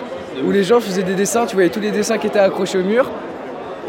où 0.45 0.51
les 0.51 0.63
gens 0.65 0.81
faisaient 0.81 1.03
des 1.03 1.15
dessins, 1.15 1.47
tu 1.47 1.55
voyais 1.55 1.71
tous 1.71 1.81
les 1.81 1.91
dessins 1.91 2.19
qui 2.19 2.27
étaient 2.27 2.39
accrochés 2.39 2.79
au 2.79 2.83
mur. 2.85 3.11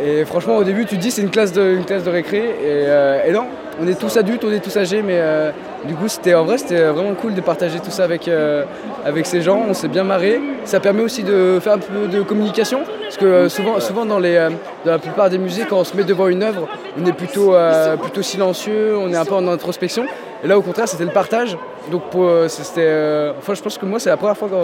Et 0.04 0.24
franchement, 0.26 0.56
au 0.58 0.64
début, 0.64 0.86
tu 0.86 0.96
te 0.96 1.02
dis 1.02 1.12
c'est 1.12 1.22
une 1.22 1.30
classe 1.30 1.52
de, 1.54 1.62
une 1.76 1.86
classe 1.86 2.04
de 2.04 2.10
récré. 2.10 2.38
Et, 2.38 2.64
euh, 2.66 3.26
et 3.28 3.32
non, 3.32 3.46
on 3.82 3.88
est 3.88 4.00
tous 4.00 4.16
adultes, 4.18 4.44
on 4.46 4.52
est 4.52 4.60
tous 4.60 4.76
âgés, 4.78 5.02
mais 5.02 5.18
euh, 5.20 5.52
du 5.86 5.96
coup, 5.96 6.08
c'était 6.08 6.36
en 6.36 6.46
vrai, 6.46 6.58
c'était 6.58 6.84
vraiment 6.86 7.16
cool 7.16 7.34
de 7.34 7.42
partager 7.42 7.80
tout 7.80 7.90
ça 7.90 8.04
avec, 8.04 8.28
euh, 8.28 8.64
avec 9.06 9.26
ces 9.26 9.42
gens. 9.42 9.64
On 9.68 9.74
s'est 9.74 9.88
bien 9.88 10.04
marré. 10.04 10.40
Ça 10.64 10.80
permet 10.80 11.02
aussi 11.02 11.24
de 11.24 11.60
faire 11.62 11.74
un 11.74 11.80
peu 11.80 12.08
de 12.08 12.22
communication, 12.22 12.82
parce 13.04 13.18
que 13.18 13.26
euh, 13.26 13.50
souvent, 13.50 13.80
souvent 13.80 14.06
dans, 14.06 14.22
euh, 14.24 14.50
dans 14.86 14.92
la 14.92 15.00
plupart 15.00 15.30
des 15.30 15.40
musées, 15.40 15.64
quand 15.68 15.80
on 15.80 15.84
se 15.84 15.98
met 15.98 16.04
devant 16.04 16.28
une 16.28 16.44
œuvre, 16.44 16.68
on 17.00 17.06
est 17.06 17.14
plutôt, 17.14 17.56
plutôt 18.02 18.22
silencieux, 18.22 18.96
on 18.98 19.12
est 19.12 19.18
un 19.18 19.26
peu 19.26 19.36
en 19.36 19.48
introspection. 19.48 20.06
Et 20.44 20.48
là, 20.48 20.58
au 20.58 20.62
contraire, 20.62 20.88
c'était 20.88 21.06
le 21.06 21.12
partage. 21.12 21.58
Donc, 21.92 22.04
c'était, 22.48 23.32
enfin, 23.38 23.54
je 23.54 23.62
pense 23.62 23.78
que 23.78 23.86
moi, 23.86 24.00
c'est 24.00 24.10
la 24.10 24.18
première 24.18 24.38
fois 24.38 24.50
que, 24.50 24.56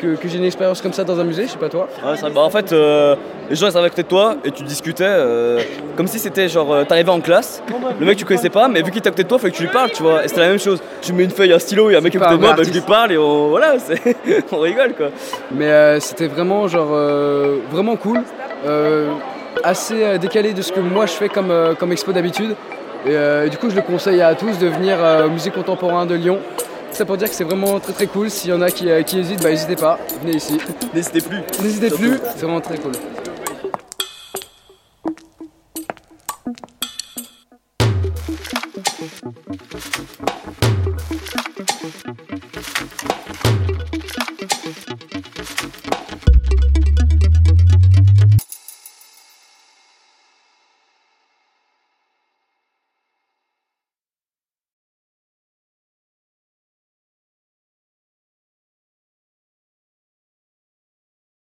que- 0.00 0.14
que 0.16 0.28
j'ai 0.28 0.38
une 0.38 0.44
expérience 0.44 0.80
comme 0.80 0.92
ça 0.92 1.04
dans 1.04 1.18
un 1.20 1.24
musée. 1.24 1.44
Je 1.46 1.52
sais 1.52 1.58
pas 1.58 1.68
toi. 1.68 1.88
Ouais. 2.04 2.30
Bah, 2.34 2.40
en 2.40 2.50
fait, 2.50 2.72
euh, 2.72 3.14
les 3.50 3.56
gens 3.56 3.66
ils 3.68 3.76
arrivaient 3.76 3.86
à 3.86 3.90
côté 3.90 4.02
de 4.04 4.08
toi 4.08 4.36
et 4.44 4.50
tu 4.50 4.62
discutais 4.62 5.04
euh, 5.06 5.60
comme 5.96 6.06
si 6.06 6.18
c'était 6.18 6.48
genre 6.48 6.72
euh, 6.72 6.84
t'arrivais 6.84 7.10
en 7.10 7.20
classe, 7.20 7.62
le 7.98 8.06
mec 8.06 8.16
tu 8.16 8.24
connaissais 8.24 8.50
pas, 8.50 8.68
mais 8.68 8.80
vu 8.82 8.90
qu'il 8.90 8.98
était 8.98 9.08
à 9.08 9.12
côté 9.12 9.24
de 9.24 9.28
toi, 9.28 9.38
il 9.38 9.40
fallait 9.40 9.52
que 9.52 9.56
tu 9.56 9.62
lui 9.64 9.70
parles, 9.72 9.90
tu 9.90 10.02
vois. 10.02 10.24
Et 10.24 10.28
c'était 10.28 10.40
la 10.42 10.48
même 10.48 10.58
chose. 10.58 10.80
Tu 11.02 11.12
mets 11.12 11.24
une 11.24 11.30
feuille, 11.30 11.52
un 11.52 11.58
stylo 11.58 11.90
et 11.90 11.96
un 11.96 12.00
mec 12.00 12.12
côté 12.12 12.24
de 12.30 12.36
moi, 12.40 12.52
bah, 12.54 12.62
je 12.64 12.70
lui 12.70 12.80
parle 12.80 13.12
et 13.12 13.18
on, 13.18 13.48
voilà, 13.48 13.74
on 14.52 14.58
rigole 14.60 14.94
quoi. 14.94 15.06
Mais 15.52 15.98
c'était 16.00 16.26
vraiment 16.28 16.68
genre 16.68 16.88
vraiment 17.70 17.96
cool, 17.96 18.20
assez 19.64 20.18
décalé 20.18 20.52
de 20.52 20.62
ce 20.62 20.72
que 20.72 20.80
moi 20.80 21.06
je 21.06 21.12
fais 21.12 21.28
comme, 21.28 21.52
comme 21.78 21.92
expo 21.92 22.12
d'habitude. 22.12 22.54
Et 23.06 23.48
du 23.48 23.56
coup 23.58 23.70
je 23.70 23.76
le 23.76 23.82
conseille 23.82 24.20
à 24.22 24.34
tous 24.34 24.58
de 24.58 24.66
venir 24.66 24.96
au 25.26 25.30
musée 25.30 25.50
contemporain 25.50 26.06
de 26.06 26.14
Lyon. 26.14 26.38
C'est 26.98 27.04
pour 27.04 27.16
dire 27.16 27.28
que 27.28 27.34
c'est 27.36 27.44
vraiment 27.44 27.78
très 27.78 27.92
très 27.92 28.06
cool. 28.08 28.28
S'il 28.28 28.50
y 28.50 28.52
en 28.52 28.60
a 28.60 28.72
qui, 28.72 28.90
euh, 28.90 29.04
qui 29.04 29.20
hésitent, 29.20 29.40
bah 29.40 29.50
n'hésitez 29.50 29.76
pas, 29.76 30.00
venez 30.20 30.34
ici. 30.34 30.58
N'hésitez 30.94 31.20
plus. 31.20 31.42
N'hésitez 31.62 31.90
plus, 31.90 32.18
c'est 32.34 32.42
vraiment 32.42 32.60
très 32.60 32.76
cool. 32.76 32.90